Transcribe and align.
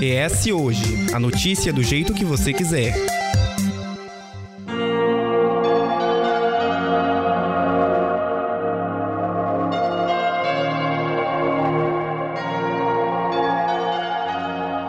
ES 0.00 0.48
Hoje 0.48 1.06
a 1.14 1.18
notícia 1.18 1.72
do 1.72 1.82
jeito 1.82 2.12
que 2.12 2.22
você 2.22 2.52
quiser. 2.52 2.94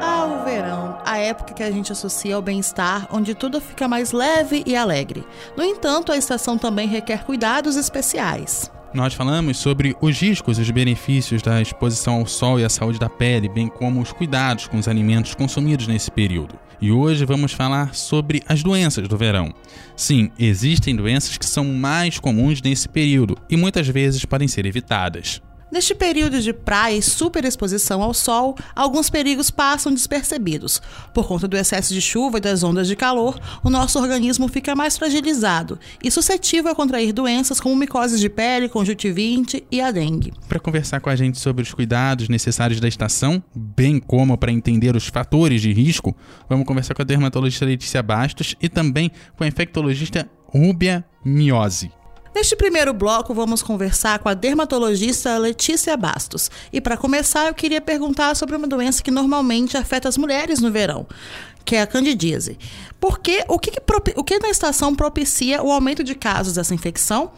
Ah, 0.01 0.25
o 0.25 0.43
verão, 0.43 1.01
a 1.05 1.17
época 1.17 1.53
que 1.53 1.63
a 1.63 1.71
gente 1.71 1.89
associa 1.89 2.35
ao 2.35 2.41
bem-estar, 2.41 3.07
onde 3.09 3.33
tudo 3.33 3.61
fica 3.61 3.87
mais 3.87 4.11
leve 4.11 4.61
e 4.65 4.75
alegre. 4.75 5.25
No 5.55 5.63
entanto, 5.63 6.11
a 6.11 6.17
estação 6.17 6.57
também 6.57 6.85
requer 6.85 7.23
cuidados 7.23 7.77
especiais. 7.77 8.69
Nós 8.93 9.13
falamos 9.13 9.57
sobre 9.57 9.95
os 10.01 10.19
riscos 10.19 10.57
e 10.57 10.61
os 10.61 10.71
benefícios 10.71 11.41
da 11.41 11.61
exposição 11.61 12.15
ao 12.15 12.25
sol 12.25 12.59
e 12.59 12.63
à 12.63 12.69
saúde 12.69 12.97
da 12.97 13.09
pele, 13.09 13.49
bem 13.49 13.67
como 13.67 14.01
os 14.01 14.13
cuidados 14.13 14.67
com 14.67 14.77
os 14.77 14.87
alimentos 14.87 15.35
consumidos 15.35 15.87
nesse 15.87 16.09
período. 16.09 16.55
E 16.79 16.91
hoje 16.91 17.25
vamos 17.25 17.51
falar 17.51 17.93
sobre 17.93 18.41
as 18.47 18.63
doenças 18.63 19.07
do 19.07 19.17
verão. 19.17 19.53
Sim, 19.95 20.31
existem 20.37 20.95
doenças 20.95 21.37
que 21.37 21.45
são 21.45 21.65
mais 21.65 22.19
comuns 22.19 22.61
nesse 22.61 22.87
período 22.87 23.35
e 23.49 23.57
muitas 23.57 23.87
vezes 23.87 24.23
podem 24.25 24.47
ser 24.47 24.65
evitadas. 24.65 25.41
Neste 25.69 25.93
período 25.93 26.41
de 26.41 26.53
praia 26.53 26.95
e 26.95 27.01
superexposição 27.01 28.01
ao 28.01 28.13
sol, 28.13 28.55
alguns 28.73 29.09
perigos 29.09 29.51
passam 29.51 29.93
despercebidos. 29.93 30.81
Por 31.13 31.27
conta 31.27 31.47
do 31.47 31.57
excesso 31.57 31.93
de 31.93 31.99
chuva 31.99 32.37
e 32.37 32.41
das 32.41 32.63
ondas 32.63 32.87
de 32.87 32.95
calor, 32.95 33.37
o 33.61 33.69
nosso 33.69 33.99
organismo 33.99 34.47
fica 34.47 34.75
mais 34.75 34.97
fragilizado 34.97 35.77
e 36.01 36.09
suscetível 36.09 36.71
a 36.71 36.75
contrair 36.75 37.11
doenças 37.11 37.59
como 37.59 37.75
micoses 37.75 38.19
de 38.21 38.29
pele, 38.29 38.69
conjuntivite 38.69 39.65
e 39.69 39.81
a 39.81 39.91
dengue. 39.91 40.33
Para 40.47 40.59
conversar 40.59 41.01
com 41.01 41.09
a 41.09 41.15
gente 41.15 41.37
sobre 41.37 41.63
os 41.63 41.73
cuidados 41.73 42.29
necessários 42.29 42.79
da 42.79 42.87
estação, 42.87 43.43
bem 43.53 43.99
como 43.99 44.37
para 44.37 44.51
entender 44.51 44.95
os 44.95 45.07
fatores 45.07 45.61
de 45.61 45.73
risco, 45.73 46.15
vamos 46.47 46.65
conversar 46.65 46.93
com 46.93 47.01
a 47.01 47.05
dermatologista 47.05 47.65
Letícia 47.65 48.01
Bastos 48.01 48.55
e 48.61 48.69
também 48.69 49.11
com 49.35 49.43
a 49.43 49.47
infectologista 49.47 50.29
Rúbia 50.45 51.03
Miose. 51.25 51.96
Neste 52.35 52.55
primeiro 52.55 52.93
bloco, 52.93 53.33
vamos 53.33 53.63
conversar 53.63 54.19
com 54.19 54.29
a 54.29 54.33
dermatologista 54.33 55.37
Letícia 55.37 55.95
Bastos. 55.97 56.51
E 56.71 56.79
para 56.79 56.97
começar, 56.97 57.47
eu 57.47 57.53
queria 57.53 57.81
perguntar 57.81 58.35
sobre 58.35 58.55
uma 58.55 58.67
doença 58.67 59.01
que 59.01 59.11
normalmente 59.11 59.77
afeta 59.77 60.07
as 60.07 60.17
mulheres 60.17 60.59
no 60.59 60.71
verão, 60.71 61.07
que 61.65 61.75
é 61.75 61.81
a 61.81 61.87
candidíase. 61.87 62.57
Por 62.99 63.19
quê? 63.19 63.43
O 63.47 63.57
que, 63.57 63.71
o 64.15 64.23
que 64.23 64.39
na 64.39 64.49
estação 64.49 64.95
propicia 64.95 65.63
o 65.63 65.71
aumento 65.71 66.03
de 66.03 66.15
casos 66.15 66.53
dessa 66.53 66.73
infecção? 66.73 67.31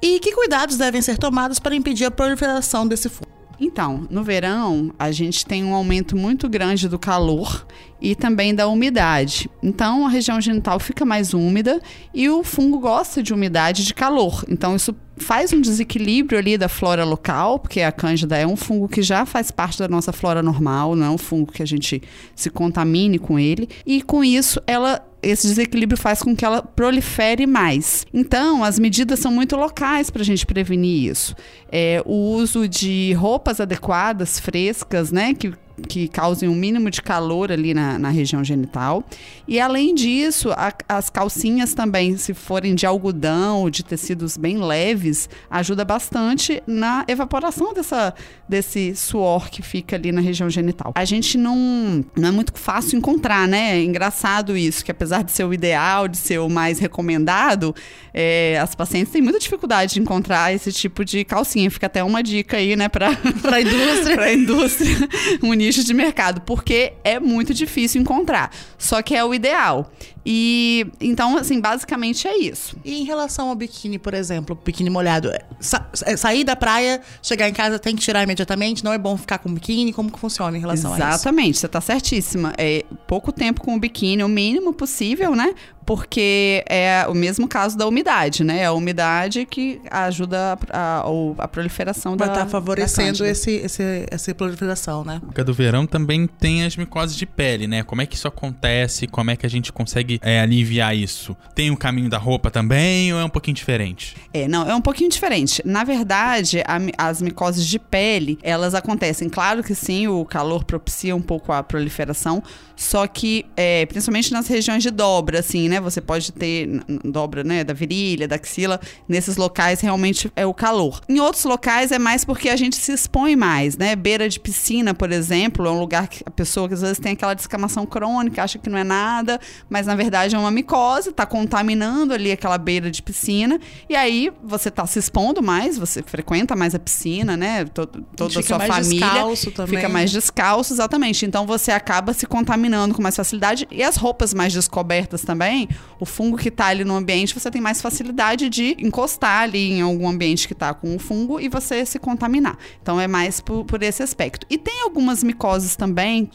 E 0.00 0.20
que 0.20 0.32
cuidados 0.32 0.76
devem 0.76 1.02
ser 1.02 1.18
tomados 1.18 1.58
para 1.58 1.74
impedir 1.74 2.04
a 2.04 2.10
proliferação 2.10 2.86
desse 2.86 3.08
fungo? 3.08 3.33
Então, 3.60 4.06
no 4.10 4.22
verão, 4.22 4.92
a 4.98 5.10
gente 5.10 5.46
tem 5.46 5.64
um 5.64 5.74
aumento 5.74 6.16
muito 6.16 6.48
grande 6.48 6.88
do 6.88 6.98
calor 6.98 7.66
e 8.00 8.14
também 8.14 8.54
da 8.54 8.68
umidade. 8.68 9.50
Então, 9.62 10.06
a 10.06 10.08
região 10.10 10.40
genital 10.40 10.78
fica 10.78 11.04
mais 11.04 11.32
úmida 11.32 11.80
e 12.12 12.28
o 12.28 12.42
fungo 12.42 12.78
gosta 12.78 13.22
de 13.22 13.32
umidade 13.32 13.82
e 13.82 13.84
de 13.84 13.94
calor. 13.94 14.44
Então, 14.48 14.76
isso 14.76 14.94
faz 15.16 15.52
um 15.52 15.60
desequilíbrio 15.60 16.38
ali 16.38 16.58
da 16.58 16.68
flora 16.68 17.04
local, 17.04 17.58
porque 17.58 17.80
a 17.80 17.92
cândida 17.92 18.36
é 18.36 18.46
um 18.46 18.56
fungo 18.56 18.88
que 18.88 19.02
já 19.02 19.24
faz 19.24 19.50
parte 19.50 19.78
da 19.78 19.88
nossa 19.88 20.12
flora 20.12 20.42
normal, 20.42 20.96
não 20.96 21.06
é 21.06 21.10
um 21.10 21.18
fungo 21.18 21.52
que 21.52 21.62
a 21.62 21.66
gente 21.66 22.02
se 22.34 22.50
contamine 22.50 23.18
com 23.18 23.38
ele. 23.38 23.68
E 23.86 24.02
com 24.02 24.24
isso, 24.24 24.60
ela 24.66 25.02
esse 25.24 25.46
desequilíbrio 25.48 25.98
faz 25.98 26.22
com 26.22 26.34
que 26.34 26.44
ela 26.44 26.62
prolifere 26.62 27.46
mais. 27.46 28.06
Então, 28.12 28.62
as 28.62 28.78
medidas 28.78 29.18
são 29.18 29.32
muito 29.32 29.56
locais 29.56 30.10
para 30.10 30.22
a 30.22 30.24
gente 30.24 30.46
prevenir 30.46 31.10
isso. 31.10 31.34
É, 31.70 32.02
o 32.04 32.34
uso 32.34 32.68
de 32.68 33.12
roupas 33.14 33.60
adequadas, 33.60 34.38
frescas, 34.38 35.10
né, 35.10 35.34
que 35.34 35.52
que 35.88 36.06
causem 36.08 36.48
um 36.48 36.54
mínimo 36.54 36.90
de 36.90 37.02
calor 37.02 37.50
ali 37.50 37.74
na, 37.74 37.98
na 37.98 38.08
região 38.10 38.44
genital. 38.44 39.04
E 39.46 39.58
além 39.60 39.94
disso, 39.94 40.50
a- 40.52 40.72
as 40.88 41.10
calcinhas 41.10 41.74
também, 41.74 42.16
se 42.16 42.32
forem 42.32 42.74
de 42.74 42.86
algodão 42.86 43.62
ou 43.62 43.70
de 43.70 43.82
tecidos 43.84 44.36
bem 44.36 44.58
leves, 44.58 45.28
ajuda 45.50 45.84
bastante 45.84 46.62
na 46.66 47.04
evaporação 47.08 47.74
dessa, 47.74 48.14
desse 48.48 48.94
suor 48.94 49.50
que 49.50 49.62
fica 49.62 49.96
ali 49.96 50.12
na 50.12 50.20
região 50.20 50.48
genital. 50.48 50.92
A 50.94 51.04
gente 51.04 51.36
não, 51.36 52.04
não 52.16 52.28
é 52.28 52.30
muito 52.30 52.52
fácil 52.58 52.96
encontrar, 52.96 53.48
né? 53.48 53.76
É 53.78 53.82
engraçado 53.82 54.56
isso, 54.56 54.84
que 54.84 54.90
apesar 54.90 55.24
de 55.24 55.32
ser 55.32 55.44
o 55.44 55.52
ideal, 55.52 56.06
de 56.08 56.16
ser 56.16 56.38
o 56.38 56.48
mais 56.48 56.78
recomendado, 56.78 57.74
é, 58.12 58.58
as 58.62 58.74
pacientes 58.74 59.12
têm 59.12 59.20
muita 59.22 59.38
dificuldade 59.38 59.94
de 59.94 60.00
encontrar 60.00 60.54
esse 60.54 60.70
tipo 60.72 61.04
de 61.04 61.24
calcinha. 61.24 61.70
Fica 61.70 61.86
até 61.86 62.02
uma 62.04 62.22
dica 62.22 62.56
aí, 62.58 62.76
né, 62.76 62.88
para 62.88 63.08
a 63.52 63.60
indústria. 63.60 64.14
para 64.14 64.24
a 64.26 64.34
indústria, 64.34 65.08
um 65.42 65.52
nicho 65.64 65.84
de 65.84 65.94
mercado, 65.94 66.40
porque 66.42 66.94
é 67.02 67.18
muito 67.18 67.54
difícil 67.54 68.00
encontrar. 68.00 68.50
Só 68.78 69.02
que 69.02 69.14
é 69.14 69.24
o 69.24 69.34
ideal. 69.34 69.90
E 70.26 70.86
então, 71.00 71.36
assim, 71.36 71.60
basicamente 71.60 72.26
é 72.26 72.36
isso. 72.38 72.76
E 72.84 73.00
em 73.00 73.04
relação 73.04 73.48
ao 73.50 73.54
biquíni, 73.54 73.98
por 73.98 74.14
exemplo, 74.14 74.58
biquíni 74.64 74.88
molhado, 74.88 75.28
é, 75.28 75.40
sa- 75.60 75.86
é, 76.04 76.16
sair 76.16 76.44
da 76.44 76.56
praia, 76.56 77.00
chegar 77.22 77.48
em 77.48 77.52
casa 77.52 77.78
tem 77.78 77.94
que 77.94 78.02
tirar 78.02 78.22
imediatamente, 78.22 78.82
não 78.84 78.92
é 78.92 78.98
bom 78.98 79.16
ficar 79.16 79.38
com 79.38 79.52
biquíni, 79.52 79.92
como 79.92 80.10
que 80.10 80.18
funciona 80.18 80.56
em 80.56 80.60
relação 80.60 80.92
a 80.94 80.98
isso? 80.98 81.06
Exatamente, 81.06 81.58
você 81.58 81.68
tá 81.68 81.80
certíssima. 81.80 82.52
É 82.56 82.84
pouco 83.06 83.30
tempo 83.32 83.60
com 83.60 83.74
o 83.74 83.78
biquíni, 83.80 84.22
o 84.24 84.28
mínimo 84.28 84.72
possível, 84.72 85.34
né? 85.36 85.54
Porque 85.86 86.64
é 86.66 87.04
o 87.08 87.14
mesmo 87.14 87.46
caso 87.46 87.76
da 87.76 87.86
umidade, 87.86 88.42
né? 88.42 88.60
É 88.60 88.64
a 88.64 88.72
umidade 88.72 89.44
que 89.44 89.82
ajuda 89.90 90.58
a, 90.70 91.02
a, 91.02 91.44
a 91.44 91.46
proliferação 91.48 92.16
Vai 92.16 92.26
da 92.28 92.32
estar 92.32 92.44
da 92.44 92.50
favorecendo 92.50 93.22
esse, 93.26 93.50
esse, 93.50 94.06
essa 94.10 94.34
proliferação, 94.34 95.04
né? 95.04 95.20
Época 95.22 95.44
do 95.44 95.52
verão 95.52 95.86
também 95.86 96.26
tem 96.26 96.64
as 96.64 96.74
micoses 96.74 97.14
de 97.14 97.26
pele, 97.26 97.66
né? 97.66 97.82
Como 97.82 98.00
é 98.00 98.06
que 98.06 98.16
isso 98.16 98.26
acontece? 98.26 99.06
Como 99.06 99.30
é 99.30 99.36
que 99.36 99.44
a 99.44 99.50
gente 99.50 99.70
consegue 99.70 100.13
é, 100.22 100.40
aliviar 100.40 100.96
isso? 100.96 101.36
Tem 101.54 101.70
o 101.70 101.76
caminho 101.76 102.08
da 102.08 102.18
roupa 102.18 102.50
também 102.50 103.12
ou 103.12 103.18
é 103.18 103.24
um 103.24 103.28
pouquinho 103.28 103.54
diferente? 103.54 104.16
É, 104.32 104.46
não, 104.48 104.68
é 104.68 104.74
um 104.74 104.80
pouquinho 104.80 105.10
diferente. 105.10 105.62
Na 105.64 105.84
verdade, 105.84 106.62
a 106.66 106.78
as 106.96 107.22
micoses 107.22 107.66
de 107.66 107.78
pele, 107.78 108.38
elas 108.42 108.74
acontecem. 108.74 109.28
Claro 109.28 109.62
que 109.62 109.74
sim, 109.74 110.08
o 110.08 110.24
calor 110.24 110.64
propicia 110.64 111.14
um 111.14 111.22
pouco 111.22 111.52
a 111.52 111.62
proliferação, 111.62 112.42
só 112.76 113.06
que, 113.06 113.46
é, 113.56 113.86
principalmente 113.86 114.32
nas 114.32 114.48
regiões 114.48 114.82
de 114.82 114.90
dobra, 114.90 115.40
assim, 115.40 115.68
né? 115.68 115.80
Você 115.80 116.00
pode 116.00 116.32
ter 116.32 116.68
dobra, 117.04 117.44
né, 117.44 117.62
da 117.62 117.72
virilha, 117.72 118.26
da 118.26 118.36
axila. 118.36 118.80
Nesses 119.08 119.36
locais, 119.36 119.80
realmente, 119.80 120.30
é 120.34 120.44
o 120.44 120.52
calor. 120.52 121.00
Em 121.08 121.20
outros 121.20 121.44
locais, 121.44 121.92
é 121.92 121.98
mais 121.98 122.24
porque 122.24 122.48
a 122.48 122.56
gente 122.56 122.76
se 122.76 122.92
expõe 122.92 123.36
mais, 123.36 123.76
né? 123.76 123.94
Beira 123.94 124.28
de 124.28 124.40
piscina, 124.40 124.92
por 124.92 125.12
exemplo, 125.12 125.66
é 125.66 125.70
um 125.70 125.78
lugar 125.78 126.08
que 126.08 126.22
a 126.26 126.30
pessoa 126.30 126.68
que 126.68 126.74
às 126.74 126.80
vezes 126.80 126.98
tem 126.98 127.12
aquela 127.12 127.34
descamação 127.34 127.86
crônica, 127.86 128.42
acha 128.42 128.58
que 128.58 128.68
não 128.68 128.78
é 128.78 128.84
nada, 128.84 129.40
mas 129.68 129.86
na 129.86 129.94
verdade 129.94 130.03
é 130.34 130.38
uma 130.38 130.50
micose, 130.50 131.12
tá 131.12 131.26
contaminando 131.26 132.14
ali 132.14 132.32
aquela 132.32 132.58
beira 132.58 132.90
de 132.90 133.02
piscina, 133.02 133.58
e 133.88 133.96
aí 133.96 134.32
você 134.42 134.70
tá 134.70 134.86
se 134.86 134.98
expondo 134.98 135.42
mais, 135.42 135.78
você 135.78 136.02
frequenta 136.02 136.56
mais 136.56 136.74
a 136.74 136.78
piscina, 136.78 137.36
né? 137.36 137.64
Todo, 137.64 138.04
toda 138.16 138.40
a 138.40 138.42
sua 138.42 138.58
mais 138.58 138.70
família 138.70 139.06
descalço 139.06 139.50
também. 139.50 139.76
fica 139.76 139.88
mais 139.88 140.10
descalço, 140.10 140.72
exatamente. 140.72 141.26
Então 141.26 141.46
você 141.46 141.70
acaba 141.70 142.12
se 142.12 142.26
contaminando 142.26 142.94
com 142.94 143.02
mais 143.02 143.16
facilidade 143.16 143.66
e 143.70 143.82
as 143.82 143.96
roupas 143.96 144.34
mais 144.34 144.52
descobertas 144.52 145.22
também, 145.22 145.68
o 145.98 146.06
fungo 146.06 146.36
que 146.36 146.50
tá 146.50 146.66
ali 146.66 146.84
no 146.84 146.94
ambiente, 146.94 147.34
você 147.34 147.50
tem 147.50 147.60
mais 147.60 147.80
facilidade 147.80 148.48
de 148.48 148.76
encostar 148.78 149.42
ali 149.42 149.72
em 149.72 149.82
algum 149.82 150.08
ambiente 150.08 150.46
que 150.48 150.54
tá 150.54 150.74
com 150.74 150.94
o 150.94 150.98
fungo 150.98 151.40
e 151.40 151.48
você 151.48 151.84
se 151.84 151.98
contaminar. 151.98 152.56
Então 152.82 153.00
é 153.00 153.06
mais 153.06 153.40
por, 153.40 153.64
por 153.64 153.82
esse 153.82 154.02
aspecto. 154.02 154.46
E 154.50 154.58
tem 154.58 154.82
algumas 154.82 155.22
micoses 155.22 155.76
também, 155.76 156.30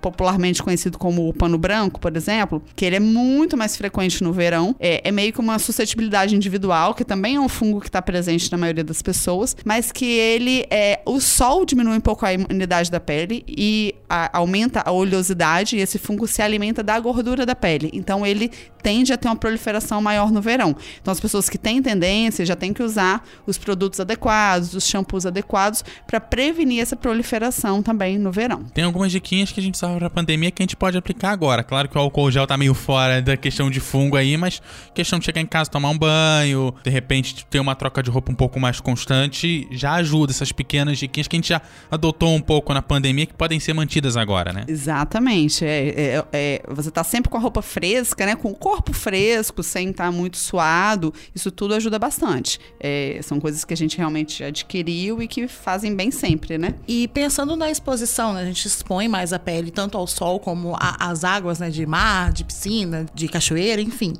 popularmente 0.00 0.62
conhecido 0.62 0.98
como 0.98 1.28
o 1.28 1.32
pano 1.32 1.58
branco, 1.58 2.00
por 2.00 2.16
exemplo, 2.16 2.62
que 2.74 2.84
ele 2.84 2.93
é 2.94 3.00
muito 3.00 3.56
mais 3.56 3.76
frequente 3.76 4.22
no 4.22 4.32
verão. 4.32 4.74
É, 4.78 5.00
é 5.08 5.12
meio 5.12 5.32
que 5.32 5.40
uma 5.40 5.58
suscetibilidade 5.58 6.34
individual, 6.34 6.94
que 6.94 7.04
também 7.04 7.36
é 7.36 7.40
um 7.40 7.48
fungo 7.48 7.80
que 7.80 7.88
está 7.88 8.00
presente 8.02 8.50
na 8.50 8.58
maioria 8.58 8.84
das 8.84 9.02
pessoas, 9.02 9.56
mas 9.64 9.90
que 9.92 10.04
ele 10.04 10.64
é. 10.70 11.00
O 11.06 11.20
sol 11.20 11.64
diminui 11.64 11.96
um 11.96 12.00
pouco 12.00 12.24
a 12.24 12.32
imunidade 12.32 12.90
da 12.90 13.00
pele 13.00 13.44
e 13.48 13.94
a- 14.08 14.38
aumenta 14.38 14.82
a 14.84 14.90
oleosidade, 14.92 15.76
e 15.76 15.80
esse 15.80 15.98
fungo 15.98 16.26
se 16.26 16.42
alimenta 16.42 16.82
da 16.82 16.98
gordura 16.98 17.44
da 17.46 17.54
pele. 17.54 17.90
Então 17.92 18.24
ele 18.26 18.50
tende 18.82 19.12
a 19.12 19.16
ter 19.16 19.28
uma 19.28 19.36
proliferação 19.36 20.00
maior 20.02 20.30
no 20.30 20.42
verão. 20.42 20.76
Então 21.00 21.10
as 21.10 21.18
pessoas 21.20 21.48
que 21.48 21.56
têm 21.56 21.80
tendência 21.82 22.44
já 22.44 22.54
têm 22.54 22.72
que 22.72 22.82
usar 22.82 23.26
os 23.46 23.56
produtos 23.56 23.98
adequados, 24.00 24.74
os 24.74 24.86
shampoos 24.86 25.24
adequados 25.24 25.82
para 26.06 26.20
prevenir 26.20 26.80
essa 26.82 26.94
proliferação 26.94 27.82
também 27.82 28.18
no 28.18 28.30
verão. 28.30 28.64
Tem 28.74 28.84
algumas 28.84 29.10
diquinhas 29.10 29.50
que 29.50 29.58
a 29.60 29.62
gente 29.62 29.74
usava 29.76 29.96
pra 29.98 30.10
pandemia 30.10 30.50
que 30.50 30.62
a 30.62 30.64
gente 30.64 30.76
pode 30.76 30.98
aplicar 30.98 31.30
agora. 31.30 31.62
Claro 31.64 31.88
que 31.88 31.96
o 31.96 32.00
álcool 32.00 32.30
gel 32.30 32.46
tá 32.46 32.56
meio 32.56 32.74
fora 32.84 33.22
da 33.22 33.34
questão 33.36 33.70
de 33.70 33.80
fungo 33.80 34.16
aí, 34.16 34.36
mas 34.36 34.60
questão 34.94 35.18
de 35.18 35.24
chegar 35.24 35.40
em 35.40 35.46
casa, 35.46 35.70
tomar 35.70 35.88
um 35.88 35.98
banho, 35.98 36.74
de 36.82 36.90
repente 36.90 37.46
ter 37.46 37.58
uma 37.58 37.74
troca 37.74 38.02
de 38.02 38.10
roupa 38.10 38.30
um 38.30 38.34
pouco 38.34 38.60
mais 38.60 38.78
constante, 38.78 39.66
já 39.70 39.94
ajuda 39.94 40.32
essas 40.32 40.52
pequenas 40.52 40.98
diquinhas 40.98 41.26
que 41.26 41.36
a 41.36 41.38
gente 41.38 41.48
já 41.48 41.62
adotou 41.90 42.34
um 42.34 42.40
pouco 42.40 42.74
na 42.74 42.82
pandemia 42.82 43.24
que 43.24 43.32
podem 43.32 43.58
ser 43.58 43.72
mantidas 43.72 44.16
agora, 44.16 44.52
né? 44.52 44.64
Exatamente. 44.68 45.64
É, 45.64 45.88
é, 45.88 46.24
é, 46.32 46.62
você 46.68 46.90
tá 46.90 47.02
sempre 47.02 47.30
com 47.30 47.38
a 47.38 47.40
roupa 47.40 47.62
fresca, 47.62 48.26
né? 48.26 48.36
Com 48.36 48.50
o 48.50 48.54
corpo 48.54 48.92
fresco, 48.92 49.62
sem 49.62 49.90
estar 49.90 50.04
tá 50.04 50.12
muito 50.12 50.36
suado. 50.36 51.12
Isso 51.34 51.50
tudo 51.50 51.74
ajuda 51.74 51.98
bastante. 51.98 52.58
É, 52.78 53.18
são 53.22 53.40
coisas 53.40 53.64
que 53.64 53.72
a 53.72 53.76
gente 53.76 53.96
realmente 53.96 54.44
adquiriu 54.44 55.22
e 55.22 55.28
que 55.28 55.48
fazem 55.48 55.94
bem 55.94 56.10
sempre, 56.10 56.58
né? 56.58 56.74
E 56.86 57.08
pensando 57.08 57.56
na 57.56 57.70
exposição, 57.70 58.34
né? 58.34 58.42
A 58.42 58.46
gente 58.46 58.66
expõe 58.66 59.08
mais 59.08 59.32
a 59.32 59.38
pele 59.38 59.70
tanto 59.70 59.96
ao 59.96 60.06
sol 60.06 60.38
como 60.38 60.76
às 60.78 61.24
águas, 61.24 61.58
né? 61.58 61.70
De 61.70 61.86
mar, 61.86 62.32
de 62.32 62.44
piscina, 62.44 62.73
de 63.14 63.28
cachoeira, 63.28 63.80
enfim, 63.80 64.14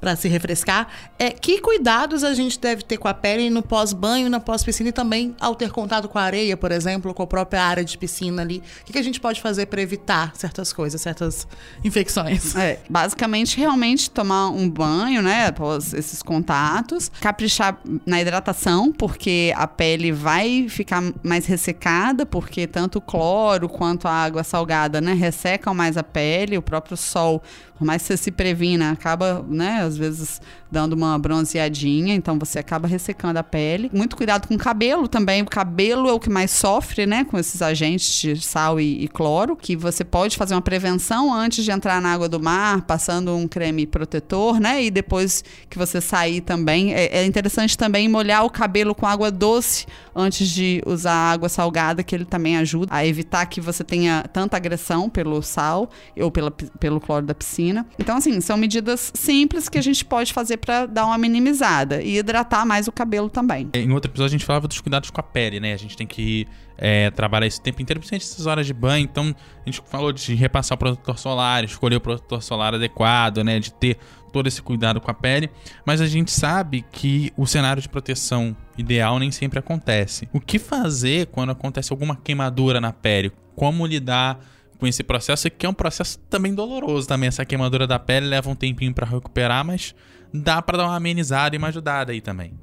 para 0.00 0.16
se 0.16 0.28
refrescar. 0.28 0.88
É, 1.18 1.30
que 1.30 1.60
cuidados 1.60 2.24
a 2.24 2.34
gente 2.34 2.58
deve 2.58 2.82
ter 2.82 2.96
com 2.96 3.08
a 3.08 3.14
pele 3.14 3.50
no 3.50 3.62
pós-banho, 3.62 4.28
na 4.28 4.40
pós-piscina 4.40 4.88
e 4.88 4.92
também 4.92 5.34
ao 5.40 5.54
ter 5.54 5.70
contato 5.70 6.08
com 6.08 6.18
a 6.18 6.22
areia, 6.22 6.56
por 6.56 6.72
exemplo, 6.72 7.14
com 7.14 7.22
a 7.22 7.26
própria 7.26 7.62
área 7.62 7.84
de 7.84 7.96
piscina 7.96 8.42
ali? 8.42 8.62
O 8.80 8.84
que, 8.84 8.92
que 8.92 8.98
a 8.98 9.02
gente 9.02 9.20
pode 9.20 9.40
fazer 9.40 9.66
para 9.66 9.80
evitar 9.80 10.32
certas 10.34 10.72
coisas, 10.72 11.00
certas 11.00 11.46
infecções? 11.84 12.54
É, 12.56 12.80
basicamente, 12.88 13.56
realmente 13.56 14.10
tomar 14.10 14.48
um 14.48 14.68
banho, 14.68 15.22
né? 15.22 15.46
Após 15.46 15.94
esses 15.94 16.22
contatos, 16.22 17.10
caprichar 17.20 17.80
na 18.04 18.20
hidratação, 18.20 18.92
porque 18.92 19.52
a 19.56 19.66
pele 19.66 20.12
vai 20.12 20.68
ficar 20.68 21.02
mais 21.22 21.46
ressecada, 21.46 22.26
porque 22.26 22.66
tanto 22.66 22.98
o 22.98 23.00
cloro 23.00 23.68
quanto 23.68 24.06
a 24.06 24.12
água 24.12 24.44
salgada, 24.44 25.00
né, 25.00 25.12
ressecam 25.12 25.74
mais 25.74 25.96
a 25.96 26.02
pele, 26.02 26.56
o 26.56 26.62
próprio 26.62 26.96
sol 26.96 27.42
por 27.80 27.84
mais 27.90 28.02
você 28.02 28.16
se 28.16 28.30
previna, 28.30 28.92
acaba, 28.92 29.44
né, 29.48 29.82
às 29.82 29.96
vezes 29.96 30.40
dando 30.70 30.92
uma 30.92 31.18
bronzeadinha, 31.18 32.14
então 32.14 32.38
você 32.38 32.60
acaba 32.60 32.86
ressecando 32.86 33.40
a 33.40 33.42
pele. 33.42 33.90
Muito 33.92 34.16
cuidado 34.16 34.46
com 34.46 34.54
o 34.54 34.58
cabelo 34.58 35.08
também, 35.08 35.42
o 35.42 35.46
cabelo 35.46 36.08
é 36.08 36.12
o 36.12 36.20
que 36.20 36.30
mais 36.30 36.52
sofre, 36.52 37.04
né, 37.04 37.24
com 37.24 37.36
esses 37.36 37.60
agentes 37.60 38.20
de 38.20 38.40
sal 38.40 38.78
e, 38.78 39.02
e 39.02 39.08
cloro, 39.08 39.56
que 39.56 39.74
você 39.74 40.04
pode 40.04 40.36
fazer 40.36 40.54
uma 40.54 40.62
prevenção 40.62 41.34
antes 41.34 41.64
de 41.64 41.72
entrar 41.72 42.00
na 42.00 42.12
água 42.12 42.28
do 42.28 42.38
mar, 42.38 42.82
passando 42.82 43.34
um 43.34 43.48
creme 43.48 43.84
protetor, 43.86 44.60
né, 44.60 44.84
e 44.84 44.88
depois 44.88 45.42
que 45.68 45.76
você 45.76 46.00
sair 46.00 46.42
também. 46.42 46.94
É, 46.94 47.22
é 47.22 47.24
interessante 47.24 47.76
também 47.76 48.08
molhar 48.08 48.44
o 48.44 48.50
cabelo 48.50 48.94
com 48.94 49.04
água 49.04 49.32
doce 49.32 49.84
antes 50.14 50.48
de 50.48 50.80
usar 50.86 51.32
água 51.32 51.48
salgada, 51.48 52.04
que 52.04 52.14
ele 52.14 52.24
também 52.24 52.56
ajuda 52.56 52.86
a 52.94 53.04
evitar 53.04 53.44
que 53.46 53.60
você 53.60 53.82
tenha 53.82 54.24
tanta 54.32 54.56
agressão 54.56 55.10
pelo 55.10 55.42
sal 55.42 55.90
ou 56.16 56.30
pela, 56.30 56.52
pelo 56.52 57.00
cloro 57.00 57.26
da 57.26 57.34
piscina 57.34 57.79
então, 57.98 58.16
assim, 58.16 58.40
são 58.40 58.56
medidas 58.56 59.12
simples 59.14 59.68
que 59.68 59.78
a 59.78 59.82
gente 59.82 60.04
pode 60.04 60.32
fazer 60.32 60.56
para 60.56 60.86
dar 60.86 61.06
uma 61.06 61.18
minimizada 61.18 62.02
e 62.02 62.18
hidratar 62.18 62.64
mais 62.64 62.88
o 62.88 62.92
cabelo 62.92 63.28
também. 63.28 63.68
Em 63.74 63.92
outro 63.92 64.10
episódio, 64.10 64.34
a 64.34 64.38
gente 64.38 64.44
falava 64.44 64.66
dos 64.66 64.80
cuidados 64.80 65.10
com 65.10 65.20
a 65.20 65.24
pele, 65.24 65.60
né? 65.60 65.72
A 65.72 65.76
gente 65.76 65.96
tem 65.96 66.06
que 66.06 66.46
é, 66.76 67.10
trabalhar 67.10 67.46
esse 67.46 67.60
tempo 67.60 67.82
inteiro, 67.82 68.00
principalmente 68.00 68.24
essas 68.24 68.46
horas 68.46 68.66
de 68.66 68.72
banho. 68.72 69.04
Então, 69.04 69.34
a 69.64 69.70
gente 69.70 69.82
falou 69.86 70.12
de 70.12 70.34
repassar 70.34 70.76
o 70.76 70.78
protetor 70.78 71.18
solar, 71.18 71.64
escolher 71.64 71.96
o 71.96 72.00
protetor 72.00 72.42
solar 72.42 72.74
adequado, 72.74 73.44
né? 73.44 73.58
De 73.58 73.72
ter 73.72 73.98
todo 74.30 74.46
esse 74.46 74.62
cuidado 74.62 75.00
com 75.00 75.10
a 75.10 75.14
pele, 75.14 75.50
mas 75.84 76.00
a 76.00 76.06
gente 76.06 76.30
sabe 76.30 76.84
que 76.92 77.32
o 77.36 77.46
cenário 77.46 77.82
de 77.82 77.88
proteção 77.88 78.56
ideal 78.78 79.18
nem 79.18 79.30
sempre 79.30 79.58
acontece. 79.58 80.28
O 80.32 80.40
que 80.40 80.58
fazer 80.58 81.26
quando 81.26 81.50
acontece 81.50 81.92
alguma 81.92 82.16
queimadura 82.16 82.80
na 82.80 82.92
pele? 82.92 83.32
Como 83.56 83.84
lidar 83.84 84.38
com 84.80 84.86
esse 84.86 85.04
processo, 85.04 85.48
que 85.50 85.66
é 85.66 85.68
um 85.68 85.74
processo 85.74 86.18
também 86.30 86.54
doloroso 86.54 87.06
também. 87.06 87.28
Essa 87.28 87.44
queimadura 87.44 87.86
da 87.86 87.98
pele 87.98 88.26
leva 88.26 88.48
um 88.50 88.54
tempinho 88.54 88.92
para 88.94 89.06
recuperar, 89.06 89.64
mas 89.64 89.94
dá 90.32 90.60
para 90.62 90.78
dar 90.78 90.86
uma 90.86 90.96
amenizada 90.96 91.54
e 91.54 91.58
uma 91.58 91.68
ajudada 91.68 92.10
aí 92.10 92.20
também. 92.20 92.58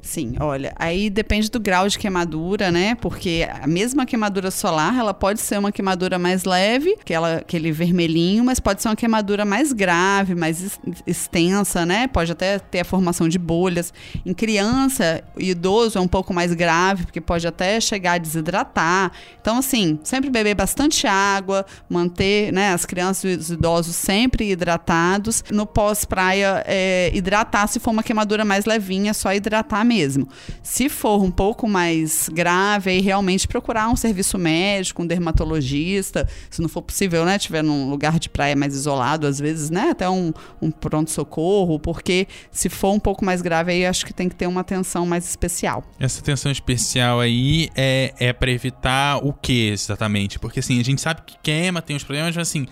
Sim, 0.00 0.34
olha, 0.40 0.72
aí 0.76 1.08
depende 1.08 1.50
do 1.50 1.58
grau 1.58 1.88
de 1.88 1.98
queimadura, 1.98 2.70
né? 2.70 2.94
Porque 2.94 3.48
a 3.62 3.66
mesma 3.66 4.04
queimadura 4.06 4.50
solar, 4.50 4.98
ela 4.98 5.14
pode 5.14 5.40
ser 5.40 5.58
uma 5.58 5.72
queimadura 5.72 6.18
mais 6.18 6.44
leve, 6.44 6.96
aquela, 7.00 7.36
aquele 7.36 7.72
vermelhinho, 7.72 8.44
mas 8.44 8.60
pode 8.60 8.82
ser 8.82 8.88
uma 8.88 8.96
queimadura 8.96 9.44
mais 9.44 9.72
grave, 9.72 10.34
mais 10.34 10.78
extensa, 11.06 11.84
né? 11.86 12.06
Pode 12.06 12.32
até 12.32 12.58
ter 12.58 12.80
a 12.80 12.84
formação 12.84 13.28
de 13.28 13.38
bolhas. 13.38 13.92
Em 14.24 14.34
criança 14.34 15.22
e 15.38 15.50
idoso 15.50 15.98
é 15.98 16.00
um 16.00 16.08
pouco 16.08 16.32
mais 16.32 16.52
grave, 16.52 17.04
porque 17.04 17.20
pode 17.20 17.46
até 17.46 17.80
chegar 17.80 18.14
a 18.14 18.18
desidratar. 18.18 19.12
Então, 19.40 19.58
assim, 19.58 19.98
sempre 20.02 20.30
beber 20.30 20.54
bastante 20.54 21.06
água, 21.06 21.64
manter 21.88 22.52
né, 22.52 22.72
as 22.72 22.84
crianças 22.84 23.24
e 23.24 23.36
os 23.36 23.50
idosos 23.50 23.96
sempre 23.96 24.50
hidratados. 24.50 25.42
No 25.50 25.66
pós-praia, 25.66 26.62
é, 26.66 27.10
hidratar 27.14 27.66
se 27.66 27.80
for 27.80 27.90
uma 27.90 28.02
queimadura 28.02 28.44
mais 28.44 28.64
levinha, 28.64 29.14
só 29.14 29.32
hidratar 29.32 29.73
tratar 29.74 29.84
mesmo. 29.84 30.28
Se 30.62 30.88
for 30.88 31.22
um 31.22 31.30
pouco 31.30 31.68
mais 31.68 32.28
grave, 32.32 32.90
aí 32.90 33.00
realmente 33.00 33.48
procurar 33.48 33.88
um 33.88 33.96
serviço 33.96 34.38
médico, 34.38 35.02
um 35.02 35.06
dermatologista, 35.06 36.28
se 36.48 36.62
não 36.62 36.68
for 36.68 36.82
possível, 36.82 37.24
né, 37.24 37.38
tiver 37.38 37.62
num 37.62 37.90
lugar 37.90 38.18
de 38.18 38.28
praia 38.28 38.54
mais 38.54 38.74
isolado, 38.74 39.26
às 39.26 39.40
vezes, 39.40 39.70
né, 39.70 39.90
até 39.90 40.08
um, 40.08 40.32
um 40.62 40.70
pronto-socorro, 40.70 41.78
porque 41.80 42.28
se 42.52 42.68
for 42.68 42.92
um 42.92 43.00
pouco 43.00 43.24
mais 43.24 43.42
grave, 43.42 43.72
aí 43.72 43.84
acho 43.84 44.06
que 44.06 44.12
tem 44.12 44.28
que 44.28 44.36
ter 44.36 44.46
uma 44.46 44.60
atenção 44.60 45.04
mais 45.04 45.28
especial. 45.28 45.84
Essa 45.98 46.20
atenção 46.20 46.52
especial 46.52 47.20
aí 47.20 47.68
é, 47.74 48.14
é 48.18 48.32
para 48.32 48.50
evitar 48.50 49.18
o 49.24 49.32
que 49.32 49.70
exatamente? 49.70 50.38
Porque 50.38 50.60
assim, 50.60 50.78
a 50.78 50.84
gente 50.84 51.00
sabe 51.00 51.22
que 51.26 51.36
queima, 51.42 51.82
tem 51.82 51.96
os 51.96 52.04
problemas, 52.04 52.36
mas 52.36 52.48
assim, 52.48 52.66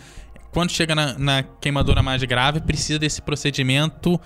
quando 0.53 0.71
chega 0.71 0.95
na, 0.95 1.19
na 1.19 1.43
queimadura 1.43 2.03
mais 2.03 2.23
grave, 2.23 2.61
precisa 2.61 2.99
desse 2.99 3.23
procedimento 3.23 4.21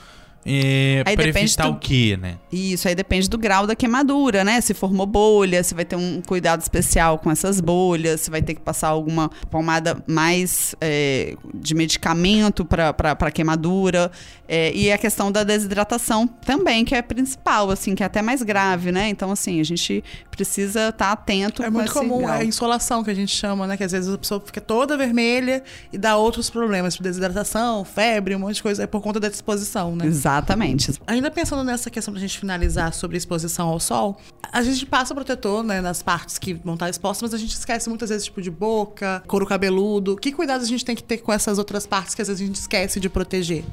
é, 0.46 1.02
aí 1.04 1.16
pra 1.16 1.26
evitar 1.26 1.64
do... 1.64 1.72
o 1.72 1.78
quê, 1.78 2.16
né? 2.20 2.36
Isso, 2.52 2.86
aí 2.86 2.94
depende 2.94 3.28
do 3.28 3.36
grau 3.36 3.66
da 3.66 3.74
queimadura, 3.74 4.44
né? 4.44 4.60
Se 4.60 4.72
formou 4.72 5.04
bolha, 5.06 5.62
se 5.64 5.74
vai 5.74 5.84
ter 5.84 5.96
um 5.96 6.22
cuidado 6.22 6.60
especial 6.60 7.18
com 7.18 7.30
essas 7.30 7.60
bolhas, 7.60 8.20
se 8.20 8.30
vai 8.30 8.40
ter 8.40 8.54
que 8.54 8.60
passar 8.60 8.88
alguma 8.88 9.28
pomada 9.50 10.02
mais 10.06 10.74
é, 10.80 11.34
de 11.52 11.74
medicamento 11.74 12.64
para 12.64 13.30
queimadura. 13.32 14.10
É, 14.48 14.72
e 14.72 14.92
a 14.92 14.98
questão 14.98 15.32
da 15.32 15.42
desidratação 15.42 16.26
também, 16.26 16.84
que 16.84 16.94
é 16.94 17.02
principal, 17.02 17.70
assim, 17.70 17.96
que 17.96 18.02
é 18.04 18.06
até 18.06 18.22
mais 18.22 18.42
grave, 18.42 18.92
né? 18.92 19.08
Então, 19.08 19.32
assim, 19.32 19.60
a 19.60 19.64
gente 19.64 20.04
precisa 20.30 20.90
estar 20.90 21.06
tá 21.06 21.12
atento 21.12 21.62
É 21.64 21.70
muito 21.70 21.92
comum 21.92 22.18
grau. 22.18 22.32
a 22.32 22.44
insolação, 22.44 23.02
que 23.02 23.10
a 23.10 23.14
gente 23.14 23.34
chama, 23.34 23.66
né? 23.66 23.76
Que 23.76 23.82
às 23.82 23.90
vezes 23.90 24.12
a 24.12 24.16
pessoa 24.16 24.40
fica 24.44 24.60
toda 24.60 24.96
vermelha 24.96 25.64
e 25.92 25.98
dá 25.98 26.16
outros 26.16 26.48
problemas, 26.48 26.94
tipo 26.94 27.02
desidratação, 27.02 27.84
febre, 27.84 28.36
um 28.36 28.38
monte 28.38 28.56
de 28.56 28.62
coisa, 28.62 28.84
é 28.84 28.86
por 28.86 29.00
conta 29.00 29.18
da 29.18 29.28
disposição, 29.28 29.96
né? 29.96 30.06
Exato. 30.06 30.35
Exatamente. 30.36 30.92
Ainda 31.06 31.30
pensando 31.30 31.64
nessa 31.64 31.90
questão 31.90 32.12
da 32.12 32.20
gente 32.20 32.38
finalizar 32.38 32.92
sobre 32.92 33.16
exposição 33.16 33.68
ao 33.68 33.80
sol, 33.80 34.16
a 34.52 34.62
gente 34.62 34.84
passa 34.86 35.14
protetor, 35.14 35.62
né, 35.62 35.80
nas 35.80 36.02
partes 36.02 36.38
que 36.38 36.54
vão 36.54 36.74
estar 36.74 36.88
expostas, 36.88 37.30
mas 37.30 37.34
a 37.34 37.38
gente 37.38 37.52
esquece 37.52 37.88
muitas 37.88 38.10
vezes, 38.10 38.24
tipo, 38.24 38.40
de 38.42 38.50
boca, 38.50 39.22
couro 39.26 39.46
cabeludo. 39.46 40.16
Que 40.16 40.32
cuidados 40.32 40.66
a 40.66 40.68
gente 40.68 40.84
tem 40.84 40.94
que 40.94 41.02
ter 41.02 41.18
com 41.18 41.32
essas 41.32 41.58
outras 41.58 41.86
partes 41.86 42.14
que 42.14 42.22
às 42.22 42.28
vezes 42.28 42.42
a 42.42 42.46
gente 42.46 42.56
esquece 42.56 43.00
de 43.00 43.08
proteger? 43.08 43.64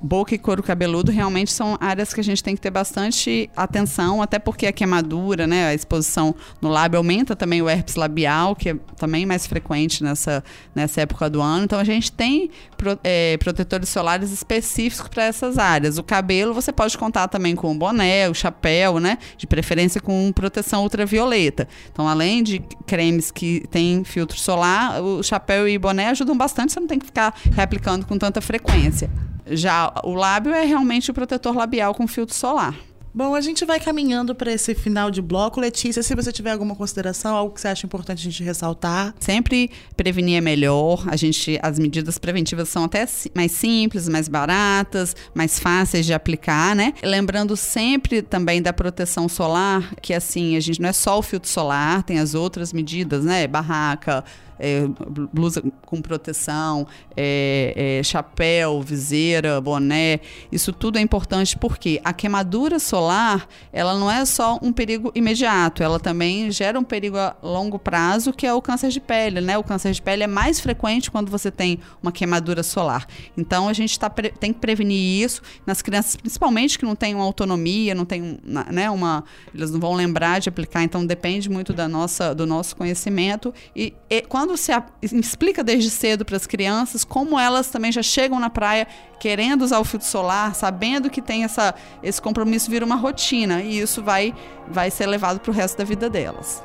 Boca 0.00 0.34
e 0.34 0.38
couro 0.38 0.62
cabeludo 0.62 1.10
realmente 1.10 1.52
são 1.52 1.76
áreas 1.80 2.12
que 2.12 2.20
a 2.20 2.24
gente 2.24 2.42
tem 2.42 2.54
que 2.54 2.60
ter 2.60 2.70
bastante 2.70 3.50
atenção, 3.56 4.22
até 4.22 4.38
porque 4.38 4.66
a 4.66 4.72
queimadura, 4.72 5.46
né, 5.46 5.68
a 5.68 5.74
exposição 5.74 6.34
no 6.60 6.68
lábio 6.68 6.98
aumenta 6.98 7.36
também 7.36 7.62
o 7.62 7.68
herpes 7.68 7.94
labial, 7.94 8.54
que 8.56 8.70
é 8.70 8.76
também 8.96 9.26
mais 9.26 9.46
frequente 9.46 10.02
nessa, 10.02 10.42
nessa 10.74 11.02
época 11.02 11.28
do 11.28 11.40
ano. 11.40 11.64
Então 11.64 11.78
a 11.78 11.84
gente 11.84 12.10
tem 12.10 12.50
pro, 12.76 12.98
é, 13.02 13.36
protetores 13.38 13.88
solares 13.88 14.30
específicos 14.30 15.08
para 15.08 15.24
essas 15.24 15.58
áreas. 15.58 15.95
O 15.98 16.02
cabelo, 16.02 16.54
você 16.54 16.72
pode 16.72 16.96
contar 16.96 17.28
também 17.28 17.54
com 17.54 17.72
o 17.72 17.74
boné, 17.74 18.28
o 18.28 18.34
chapéu, 18.34 18.98
né? 18.98 19.18
De 19.36 19.46
preferência 19.46 20.00
com 20.00 20.32
proteção 20.32 20.82
ultravioleta. 20.82 21.68
Então, 21.92 22.08
além 22.08 22.42
de 22.42 22.62
cremes 22.86 23.30
que 23.30 23.66
têm 23.70 24.04
filtro 24.04 24.38
solar, 24.38 25.02
o 25.02 25.22
chapéu 25.22 25.68
e 25.68 25.78
boné 25.78 26.08
ajudam 26.08 26.36
bastante, 26.36 26.72
você 26.72 26.80
não 26.80 26.86
tem 26.86 26.98
que 26.98 27.06
ficar 27.06 27.34
reaplicando 27.52 28.06
com 28.06 28.18
tanta 28.18 28.40
frequência. 28.40 29.10
Já 29.48 29.92
o 30.02 30.14
lábio 30.14 30.52
é 30.52 30.64
realmente 30.64 31.10
o 31.10 31.14
protetor 31.14 31.54
labial 31.56 31.94
com 31.94 32.06
filtro 32.06 32.34
solar. 32.34 32.74
Bom, 33.16 33.34
a 33.34 33.40
gente 33.40 33.64
vai 33.64 33.80
caminhando 33.80 34.34
para 34.34 34.52
esse 34.52 34.74
final 34.74 35.10
de 35.10 35.22
bloco. 35.22 35.58
Letícia, 35.58 36.02
se 36.02 36.14
você 36.14 36.30
tiver 36.30 36.50
alguma 36.50 36.76
consideração, 36.76 37.34
algo 37.34 37.54
que 37.54 37.62
você 37.62 37.68
acha 37.68 37.86
importante 37.86 38.18
a 38.18 38.30
gente 38.30 38.44
ressaltar. 38.44 39.14
Sempre 39.18 39.70
prevenir 39.96 40.36
é 40.36 40.40
melhor. 40.42 41.02
A 41.08 41.16
gente, 41.16 41.58
as 41.62 41.78
medidas 41.78 42.18
preventivas 42.18 42.68
são 42.68 42.84
até 42.84 43.08
mais 43.34 43.52
simples, 43.52 44.06
mais 44.06 44.28
baratas, 44.28 45.16
mais 45.34 45.58
fáceis 45.58 46.04
de 46.04 46.12
aplicar, 46.12 46.76
né? 46.76 46.92
Lembrando 47.02 47.56
sempre 47.56 48.20
também 48.20 48.60
da 48.60 48.70
proteção 48.70 49.30
solar, 49.30 49.94
que 50.02 50.12
assim, 50.12 50.54
a 50.54 50.60
gente 50.60 50.78
não 50.78 50.90
é 50.90 50.92
só 50.92 51.18
o 51.18 51.22
filtro 51.22 51.48
solar, 51.48 52.02
tem 52.02 52.18
as 52.18 52.34
outras 52.34 52.70
medidas, 52.70 53.24
né? 53.24 53.46
Barraca, 53.46 54.24
é, 54.58 54.86
blusa 55.32 55.62
com 55.84 56.00
proteção, 56.00 56.86
é, 57.16 57.98
é, 57.98 58.02
chapéu, 58.02 58.80
viseira, 58.80 59.60
boné. 59.60 60.20
Isso 60.50 60.72
tudo 60.72 60.98
é 60.98 61.00
importante 61.00 61.56
porque 61.56 62.00
a 62.04 62.12
queimadura 62.12 62.78
solar, 62.78 63.48
ela 63.72 63.98
não 63.98 64.10
é 64.10 64.24
só 64.24 64.58
um 64.62 64.72
perigo 64.72 65.12
imediato, 65.14 65.82
ela 65.82 65.98
também 66.00 66.50
gera 66.50 66.78
um 66.78 66.84
perigo 66.84 67.16
a 67.16 67.36
longo 67.42 67.78
prazo, 67.78 68.32
que 68.32 68.46
é 68.46 68.52
o 68.52 68.62
câncer 68.62 68.90
de 68.90 69.00
pele, 69.00 69.40
né? 69.40 69.56
O 69.58 69.64
câncer 69.64 69.92
de 69.92 70.02
pele 70.02 70.22
é 70.22 70.26
mais 70.26 70.60
frequente 70.60 71.10
quando 71.10 71.30
você 71.30 71.50
tem 71.50 71.78
uma 72.02 72.12
queimadura 72.12 72.62
solar. 72.62 73.06
Então 73.36 73.68
a 73.68 73.72
gente 73.72 73.98
tá, 73.98 74.08
tem 74.10 74.52
que 74.52 74.60
prevenir 74.60 75.24
isso 75.24 75.42
nas 75.66 75.82
crianças, 75.82 76.16
principalmente 76.16 76.78
que 76.78 76.84
não 76.84 76.94
têm 76.94 77.14
uma 77.14 77.24
autonomia, 77.24 77.94
não 77.94 78.04
tem 78.04 78.38
né, 78.44 78.90
uma. 78.90 79.24
Eles 79.54 79.70
não 79.70 79.80
vão 79.80 79.94
lembrar 79.94 80.40
de 80.40 80.48
aplicar, 80.48 80.82
então 80.82 81.04
depende 81.04 81.48
muito 81.48 81.72
da 81.72 81.88
nossa, 81.88 82.34
do 82.34 82.46
nosso 82.46 82.76
conhecimento. 82.76 83.52
E, 83.74 83.94
e 84.08 84.22
quando 84.22 84.45
se 84.54 84.70
a, 84.70 84.84
explica 85.00 85.64
desde 85.64 85.88
cedo 85.88 86.26
para 86.26 86.36
as 86.36 86.46
crianças 86.46 87.04
como 87.04 87.40
elas 87.40 87.68
também 87.68 87.90
já 87.90 88.02
chegam 88.02 88.38
na 88.38 88.50
praia 88.50 88.86
querendo 89.18 89.62
usar 89.62 89.78
o 89.78 89.84
filtro 89.84 90.06
solar, 90.06 90.54
sabendo 90.54 91.08
que 91.08 91.22
tem 91.22 91.42
essa, 91.42 91.74
esse 92.02 92.20
compromisso, 92.20 92.70
vira 92.70 92.84
uma 92.84 92.96
rotina. 92.96 93.62
E 93.62 93.80
isso 93.80 94.02
vai, 94.02 94.34
vai 94.68 94.90
ser 94.90 95.06
levado 95.06 95.40
para 95.40 95.50
o 95.50 95.54
resto 95.54 95.78
da 95.78 95.84
vida 95.84 96.10
delas. 96.10 96.62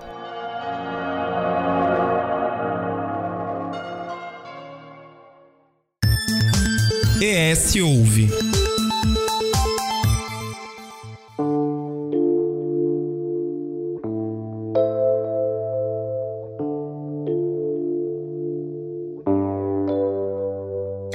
ES 7.22 7.76
Ouve. 7.76 8.51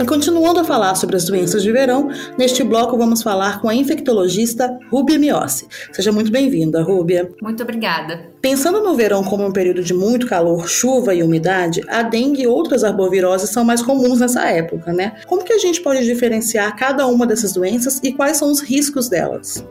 Continuando 0.07 0.61
a 0.61 0.65
falar 0.65 0.95
sobre 0.95 1.17
as 1.17 1.25
doenças 1.25 1.65
de 1.65 1.73
verão, 1.73 2.09
neste 2.39 2.63
bloco 2.63 2.97
vamos 2.97 3.23
falar 3.23 3.61
com 3.61 3.69
a 3.69 3.75
infectologista 3.75 4.79
Rúbia 4.89 5.19
Miossi. 5.19 5.67
Seja 5.93 6.13
muito 6.13 6.31
bem-vinda, 6.31 6.81
Rúbia. 6.81 7.31
Muito 7.43 7.63
obrigada. 7.63 8.31
Pensando 8.41 8.81
no 8.81 8.95
verão 8.95 9.25
como 9.25 9.45
um 9.45 9.53
período 9.53 9.83
de 9.83 9.93
muito 9.93 10.29
calor, 10.29 10.69
chuva 10.69 11.13
e 11.13 11.25
umidade, 11.25 11.83
a 11.89 12.03
dengue 12.03 12.43
e 12.43 12.47
outras 12.47 12.85
arboviroses 12.85 13.51
são 13.51 13.65
mais 13.65 13.83
comuns 13.83 14.21
nessa 14.21 14.49
época, 14.49 14.93
né? 14.93 15.17
Como 15.27 15.45
que 15.45 15.53
a 15.53 15.59
gente 15.59 15.81
pode 15.81 16.05
diferenciar 16.05 16.77
cada 16.77 17.07
uma 17.09 17.27
dessas 17.27 17.53
doenças 17.53 18.01
e 18.03 18.13
quais 18.13 18.37
são 18.37 18.51
os 18.51 18.61
riscos 18.61 19.09
delas? 19.09 19.65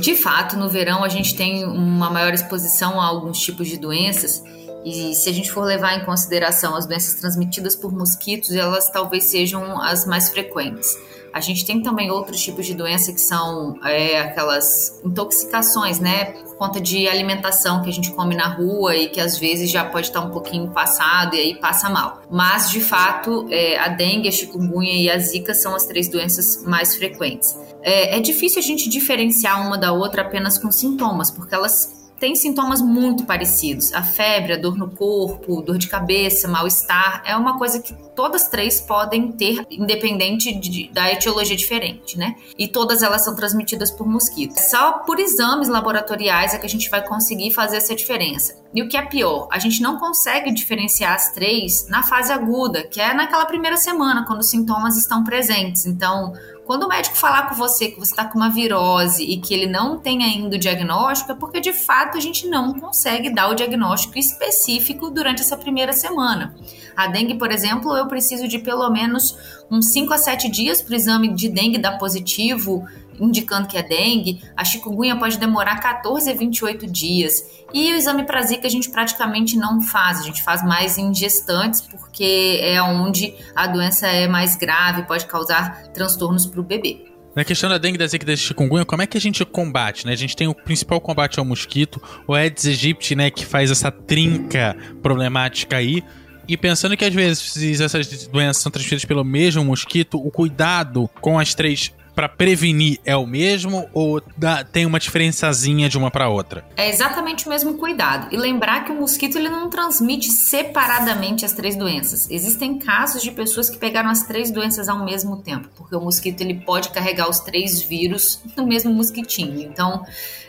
De 0.00 0.14
fato, 0.14 0.56
no 0.56 0.68
verão 0.68 1.02
a 1.02 1.08
gente 1.08 1.34
tem 1.34 1.64
uma 1.64 2.08
maior 2.08 2.32
exposição 2.32 3.00
a 3.00 3.06
alguns 3.06 3.40
tipos 3.40 3.66
de 3.66 3.76
doenças 3.76 4.44
e 4.84 5.14
se 5.14 5.28
a 5.28 5.32
gente 5.32 5.50
for 5.50 5.64
levar 5.64 5.94
em 5.94 6.04
consideração 6.04 6.74
as 6.74 6.86
doenças 6.86 7.20
transmitidas 7.20 7.76
por 7.76 7.92
mosquitos, 7.92 8.50
elas 8.52 8.90
talvez 8.90 9.24
sejam 9.24 9.80
as 9.80 10.06
mais 10.06 10.30
frequentes. 10.30 10.96
A 11.32 11.40
gente 11.40 11.64
tem 11.64 11.80
também 11.80 12.10
outros 12.10 12.40
tipos 12.40 12.66
de 12.66 12.74
doença 12.74 13.12
que 13.12 13.20
são 13.20 13.78
é, 13.84 14.20
aquelas 14.20 15.00
intoxicações, 15.04 16.00
né? 16.00 16.32
Por 16.32 16.56
conta 16.56 16.80
de 16.80 17.06
alimentação 17.06 17.82
que 17.82 17.88
a 17.88 17.92
gente 17.92 18.10
come 18.10 18.34
na 18.34 18.48
rua 18.48 18.96
e 18.96 19.08
que 19.08 19.20
às 19.20 19.38
vezes 19.38 19.70
já 19.70 19.84
pode 19.84 20.08
estar 20.08 20.20
um 20.20 20.30
pouquinho 20.30 20.70
passado 20.72 21.36
e 21.36 21.38
aí 21.38 21.54
passa 21.54 21.88
mal. 21.88 22.22
Mas, 22.28 22.70
de 22.70 22.80
fato, 22.80 23.46
é, 23.48 23.78
a 23.78 23.88
dengue, 23.88 24.28
a 24.28 24.32
chikungunya 24.32 24.94
e 24.94 25.08
a 25.08 25.18
zika 25.18 25.54
são 25.54 25.74
as 25.74 25.86
três 25.86 26.08
doenças 26.08 26.64
mais 26.64 26.96
frequentes. 26.96 27.56
É, 27.82 28.16
é 28.16 28.20
difícil 28.20 28.58
a 28.58 28.62
gente 28.62 28.88
diferenciar 28.88 29.64
uma 29.64 29.78
da 29.78 29.92
outra 29.92 30.22
apenas 30.22 30.58
com 30.58 30.70
sintomas, 30.70 31.30
porque 31.30 31.54
elas 31.54 31.99
tem 32.20 32.36
sintomas 32.36 32.82
muito 32.82 33.24
parecidos. 33.24 33.92
A 33.94 34.02
febre, 34.02 34.52
a 34.52 34.56
dor 34.58 34.76
no 34.76 34.90
corpo, 34.90 35.62
dor 35.62 35.78
de 35.78 35.88
cabeça, 35.88 36.46
mal-estar, 36.46 37.22
é 37.24 37.34
uma 37.34 37.58
coisa 37.58 37.80
que 37.80 37.94
todas 38.14 38.46
três 38.48 38.78
podem 38.80 39.32
ter, 39.32 39.64
independente 39.70 40.52
de, 40.52 40.90
da 40.92 41.10
etiologia 41.10 41.56
diferente, 41.56 42.18
né? 42.18 42.36
E 42.58 42.68
todas 42.68 43.02
elas 43.02 43.24
são 43.24 43.34
transmitidas 43.34 43.90
por 43.90 44.06
mosquitos. 44.06 44.70
Só 44.70 44.98
por 44.98 45.18
exames 45.18 45.68
laboratoriais 45.68 46.52
é 46.52 46.58
que 46.58 46.66
a 46.66 46.68
gente 46.68 46.90
vai 46.90 47.02
conseguir 47.02 47.50
fazer 47.50 47.78
essa 47.78 47.94
diferença. 47.94 48.60
E 48.74 48.82
o 48.82 48.88
que 48.88 48.96
é 48.96 49.02
pior, 49.02 49.48
a 49.50 49.58
gente 49.58 49.80
não 49.82 49.98
consegue 49.98 50.52
diferenciar 50.52 51.14
as 51.14 51.32
três 51.32 51.88
na 51.88 52.02
fase 52.02 52.30
aguda, 52.30 52.84
que 52.84 53.00
é 53.00 53.14
naquela 53.14 53.46
primeira 53.46 53.78
semana, 53.78 54.26
quando 54.26 54.40
os 54.40 54.50
sintomas 54.50 54.96
estão 54.98 55.24
presentes. 55.24 55.86
Então, 55.86 56.34
quando 56.70 56.84
o 56.84 56.88
médico 56.88 57.16
falar 57.16 57.48
com 57.48 57.56
você 57.56 57.88
que 57.88 57.98
você 57.98 58.12
está 58.12 58.24
com 58.24 58.38
uma 58.38 58.48
virose 58.48 59.24
e 59.24 59.40
que 59.40 59.52
ele 59.52 59.66
não 59.66 59.98
tem 59.98 60.22
ainda 60.22 60.54
o 60.54 60.58
diagnóstico, 60.58 61.32
é 61.32 61.34
porque 61.34 61.58
de 61.58 61.72
fato 61.72 62.16
a 62.16 62.20
gente 62.20 62.46
não 62.46 62.72
consegue 62.74 63.28
dar 63.28 63.48
o 63.48 63.56
diagnóstico 63.56 64.16
específico 64.16 65.10
durante 65.10 65.40
essa 65.40 65.56
primeira 65.56 65.92
semana. 65.92 66.54
A 66.96 67.08
dengue, 67.08 67.34
por 67.34 67.50
exemplo, 67.50 67.96
eu 67.96 68.06
preciso 68.06 68.46
de 68.46 68.60
pelo 68.60 68.88
menos 68.88 69.36
uns 69.68 69.86
5 69.86 70.14
a 70.14 70.18
7 70.18 70.48
dias 70.48 70.80
para 70.80 70.92
o 70.92 70.96
exame 70.96 71.34
de 71.34 71.48
dengue 71.48 71.76
dar 71.76 71.98
positivo, 71.98 72.86
indicando 73.20 73.68
que 73.68 73.76
é 73.76 73.82
dengue. 73.82 74.42
A 74.56 74.64
chikungunya 74.64 75.16
pode 75.16 75.38
demorar 75.38 75.76
14 75.80 76.30
a 76.30 76.34
28 76.34 76.86
dias. 76.86 77.44
E 77.72 77.92
o 77.92 77.96
exame 77.96 78.24
para 78.24 78.42
zika 78.42 78.66
a 78.66 78.70
gente 78.70 78.90
praticamente 78.90 79.56
não 79.56 79.80
faz, 79.80 80.20
a 80.20 80.22
gente 80.22 80.42
faz 80.42 80.62
mais 80.62 80.98
em 80.98 81.14
gestantes, 81.14 81.80
porque 81.80 82.58
é 82.62 82.82
onde 82.82 83.34
a 83.54 83.66
doença 83.66 84.06
é 84.08 84.26
mais 84.26 84.56
grave, 84.56 85.02
pode 85.04 85.26
causar 85.26 85.82
transtornos 85.92 86.46
para 86.46 86.60
o 86.60 86.64
bebê. 86.64 87.10
Na 87.34 87.44
questão 87.44 87.70
da 87.70 87.78
dengue, 87.78 87.96
da 87.96 88.06
zika 88.08 88.24
e 88.24 88.26
da 88.26 88.36
chikungunya, 88.36 88.84
como 88.84 89.02
é 89.02 89.06
que 89.06 89.16
a 89.16 89.20
gente 89.20 89.44
combate, 89.44 90.04
né? 90.04 90.12
A 90.12 90.16
gente 90.16 90.34
tem 90.34 90.48
o 90.48 90.54
principal 90.54 91.00
combate 91.00 91.38
ao 91.38 91.44
mosquito, 91.44 92.02
o 92.26 92.34
Aedes 92.34 92.66
aegypti, 92.66 93.14
né, 93.14 93.30
que 93.30 93.46
faz 93.46 93.70
essa 93.70 93.90
trinca 93.90 94.76
problemática 95.00 95.76
aí. 95.76 96.02
E 96.48 96.56
pensando 96.56 96.96
que 96.96 97.04
às 97.04 97.14
vezes 97.14 97.80
essas 97.80 98.26
doenças 98.26 98.60
são 98.60 98.72
transmitidas 98.72 99.04
pelo 99.04 99.22
mesmo 99.24 99.64
mosquito, 99.64 100.18
o 100.18 100.32
cuidado 100.32 101.08
com 101.20 101.38
as 101.38 101.54
três 101.54 101.92
para 102.20 102.28
prevenir 102.28 103.00
é 103.02 103.16
o 103.16 103.26
mesmo 103.26 103.88
ou 103.94 104.22
dá, 104.36 104.62
tem 104.62 104.84
uma 104.84 105.00
diferençazinha 105.00 105.88
de 105.88 105.96
uma 105.96 106.10
para 106.10 106.28
outra? 106.28 106.62
É 106.76 106.86
exatamente 106.86 107.46
o 107.46 107.48
mesmo 107.48 107.78
cuidado. 107.78 108.28
E 108.30 108.36
lembrar 108.36 108.84
que 108.84 108.92
o 108.92 108.94
mosquito 108.94 109.38
ele 109.38 109.48
não 109.48 109.70
transmite 109.70 110.30
separadamente 110.30 111.46
as 111.46 111.54
três 111.54 111.76
doenças. 111.76 112.30
Existem 112.30 112.78
casos 112.78 113.22
de 113.22 113.30
pessoas 113.30 113.70
que 113.70 113.78
pegaram 113.78 114.10
as 114.10 114.22
três 114.24 114.50
doenças 114.50 114.86
ao 114.86 115.02
mesmo 115.02 115.38
tempo, 115.38 115.70
porque 115.74 115.96
o 115.96 116.00
mosquito 116.02 116.42
ele 116.42 116.60
pode 116.60 116.90
carregar 116.90 117.26
os 117.26 117.40
três 117.40 117.80
vírus 117.80 118.42
no 118.54 118.66
mesmo 118.66 118.92
mosquitinho. 118.92 119.58
Então, 119.58 120.04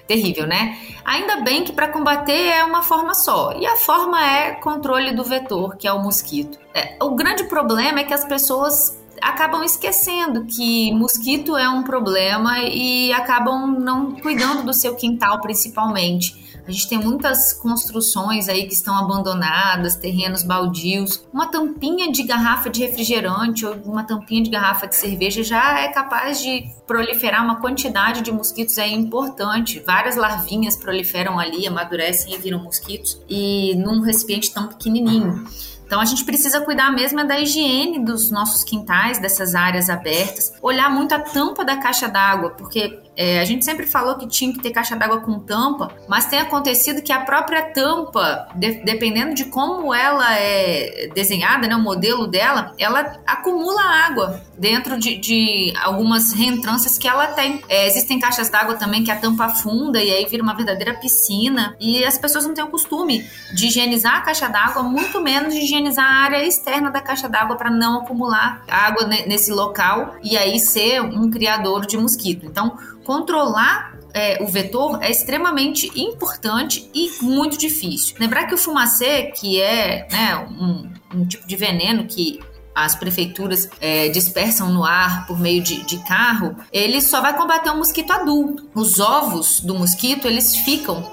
terrível, 0.05 0.45
né? 0.45 0.77
Ainda 1.05 1.37
bem 1.37 1.63
que 1.63 1.71
para 1.71 1.87
combater 1.87 2.49
é 2.49 2.65
uma 2.65 2.83
forma 2.83 3.13
só. 3.13 3.53
E 3.57 3.65
a 3.65 3.77
forma 3.77 4.21
é 4.21 4.51
controle 4.55 5.13
do 5.13 5.23
vetor, 5.23 5.77
que 5.77 5.87
é 5.87 5.93
o 5.93 6.03
mosquito. 6.03 6.59
É, 6.73 6.97
o 7.01 7.15
grande 7.15 7.45
problema 7.45 8.01
é 8.01 8.03
que 8.03 8.13
as 8.13 8.25
pessoas 8.25 9.00
acabam 9.21 9.63
esquecendo 9.63 10.45
que 10.45 10.91
mosquito 10.93 11.55
é 11.55 11.69
um 11.69 11.83
problema 11.83 12.59
e 12.59 13.13
acabam 13.13 13.79
não 13.79 14.15
cuidando 14.15 14.63
do 14.63 14.73
seu 14.73 14.95
quintal, 14.95 15.39
principalmente. 15.39 16.41
A 16.67 16.71
gente 16.71 16.87
tem 16.87 16.99
muitas 16.99 17.53
construções 17.53 18.47
aí 18.47 18.67
que 18.67 18.73
estão 18.73 18.95
abandonadas, 18.95 19.95
terrenos 19.95 20.43
baldios. 20.43 21.25
Uma 21.33 21.47
tampinha 21.47 22.11
de 22.11 22.23
garrafa 22.23 22.69
de 22.69 22.81
refrigerante 22.81 23.65
ou 23.65 23.75
uma 23.83 24.03
tampinha 24.03 24.43
de 24.43 24.49
garrafa 24.49 24.87
de 24.87 24.95
cerveja 24.95 25.43
já 25.43 25.79
é 25.79 25.87
capaz 25.87 26.39
de 26.39 26.65
proliferar 26.85 27.43
uma 27.43 27.59
quantidade 27.59 28.21
de 28.21 28.31
mosquitos 28.31 28.77
aí 28.77 28.93
importante. 28.93 29.81
Várias 29.85 30.15
larvinhas 30.15 30.77
proliferam 30.77 31.39
ali, 31.39 31.67
amadurecem 31.67 32.35
e 32.35 32.37
viram 32.37 32.59
mosquitos. 32.63 33.19
E 33.27 33.75
num 33.75 34.01
recipiente 34.01 34.53
tão 34.53 34.67
pequenininho. 34.67 35.43
Então 35.91 35.99
a 35.99 36.05
gente 36.05 36.23
precisa 36.23 36.61
cuidar 36.61 36.89
mesmo 36.89 37.19
é 37.19 37.25
da 37.25 37.37
higiene 37.37 37.99
dos 37.99 38.31
nossos 38.31 38.63
quintais, 38.63 39.19
dessas 39.19 39.53
áreas 39.53 39.89
abertas, 39.89 40.53
olhar 40.61 40.89
muito 40.89 41.13
a 41.13 41.19
tampa 41.19 41.65
da 41.65 41.75
caixa 41.75 42.07
d'água, 42.07 42.51
porque 42.51 42.97
é, 43.17 43.41
a 43.41 43.43
gente 43.43 43.65
sempre 43.65 43.85
falou 43.85 44.15
que 44.15 44.25
tinha 44.25 44.53
que 44.53 44.61
ter 44.61 44.71
caixa 44.71 44.95
d'água 44.95 45.19
com 45.19 45.37
tampa, 45.39 45.91
mas 46.07 46.27
tem 46.27 46.39
acontecido 46.39 47.01
que 47.01 47.11
a 47.11 47.19
própria 47.19 47.73
tampa, 47.73 48.47
de, 48.55 48.85
dependendo 48.85 49.35
de 49.35 49.43
como 49.45 49.93
ela 49.93 50.33
é 50.33 51.09
desenhada, 51.13 51.67
né, 51.67 51.75
o 51.75 51.81
modelo 51.81 52.25
dela, 52.25 52.73
ela 52.79 53.19
acumula 53.27 53.81
água 53.81 54.41
dentro 54.57 54.97
de, 54.97 55.17
de 55.17 55.73
algumas 55.83 56.31
reentrâncias 56.31 56.97
que 56.97 57.07
ela 57.07 57.27
tem. 57.27 57.61
É, 57.67 57.85
existem 57.85 58.17
caixas 58.17 58.49
d'água 58.49 58.75
também 58.75 59.03
que 59.03 59.11
a 59.11 59.17
tampa 59.17 59.45
afunda 59.45 60.01
e 60.01 60.09
aí 60.09 60.25
vira 60.25 60.41
uma 60.41 60.55
verdadeira 60.55 60.93
piscina. 60.93 61.75
E 61.81 62.05
as 62.05 62.17
pessoas 62.17 62.45
não 62.45 62.53
têm 62.53 62.63
o 62.63 62.69
costume 62.69 63.27
de 63.53 63.67
higienizar 63.67 64.15
a 64.15 64.21
caixa 64.21 64.47
d'água, 64.47 64.83
muito 64.83 65.19
menos 65.19 65.53
de 65.53 65.59
higienizar 65.59 65.80
a 65.97 66.03
área 66.03 66.45
externa 66.45 66.89
da 66.89 67.01
caixa 67.01 67.27
d'água 67.27 67.55
para 67.55 67.69
não 67.69 68.01
acumular 68.01 68.63
água 68.67 69.05
nesse 69.05 69.51
local 69.51 70.15
e 70.23 70.37
aí 70.37 70.59
ser 70.59 71.01
um 71.01 71.29
criador 71.29 71.85
de 71.85 71.97
mosquito. 71.97 72.45
Então, 72.45 72.77
controlar 73.03 73.95
é, 74.13 74.43
o 74.43 74.47
vetor 74.47 74.99
é 75.01 75.09
extremamente 75.09 75.89
importante 75.99 76.89
e 76.93 77.11
muito 77.21 77.57
difícil. 77.57 78.15
Lembrar 78.19 78.45
que 78.45 78.53
o 78.53 78.57
fumacê, 78.57 79.23
que 79.23 79.59
é 79.61 80.07
né, 80.11 80.35
um, 80.59 80.91
um 81.15 81.25
tipo 81.25 81.47
de 81.47 81.55
veneno 81.55 82.05
que 82.05 82.39
as 82.73 82.95
prefeituras 82.95 83.69
é, 83.81 84.09
dispersam 84.09 84.71
no 84.71 84.83
ar 84.83 85.27
por 85.27 85.39
meio 85.39 85.61
de, 85.61 85.83
de, 85.83 85.97
carro, 86.05 86.55
ele 86.71 87.01
só 87.01 87.21
vai 87.21 87.35
combater 87.35 87.69
o 87.69 87.73
um 87.73 87.77
mosquito 87.77 88.11
adulto. 88.11 88.69
Os 88.73 88.99
ovos 88.99 89.59
do 89.59 89.75
mosquito, 89.75 90.27
eles 90.27 90.55
ficam 90.55 91.03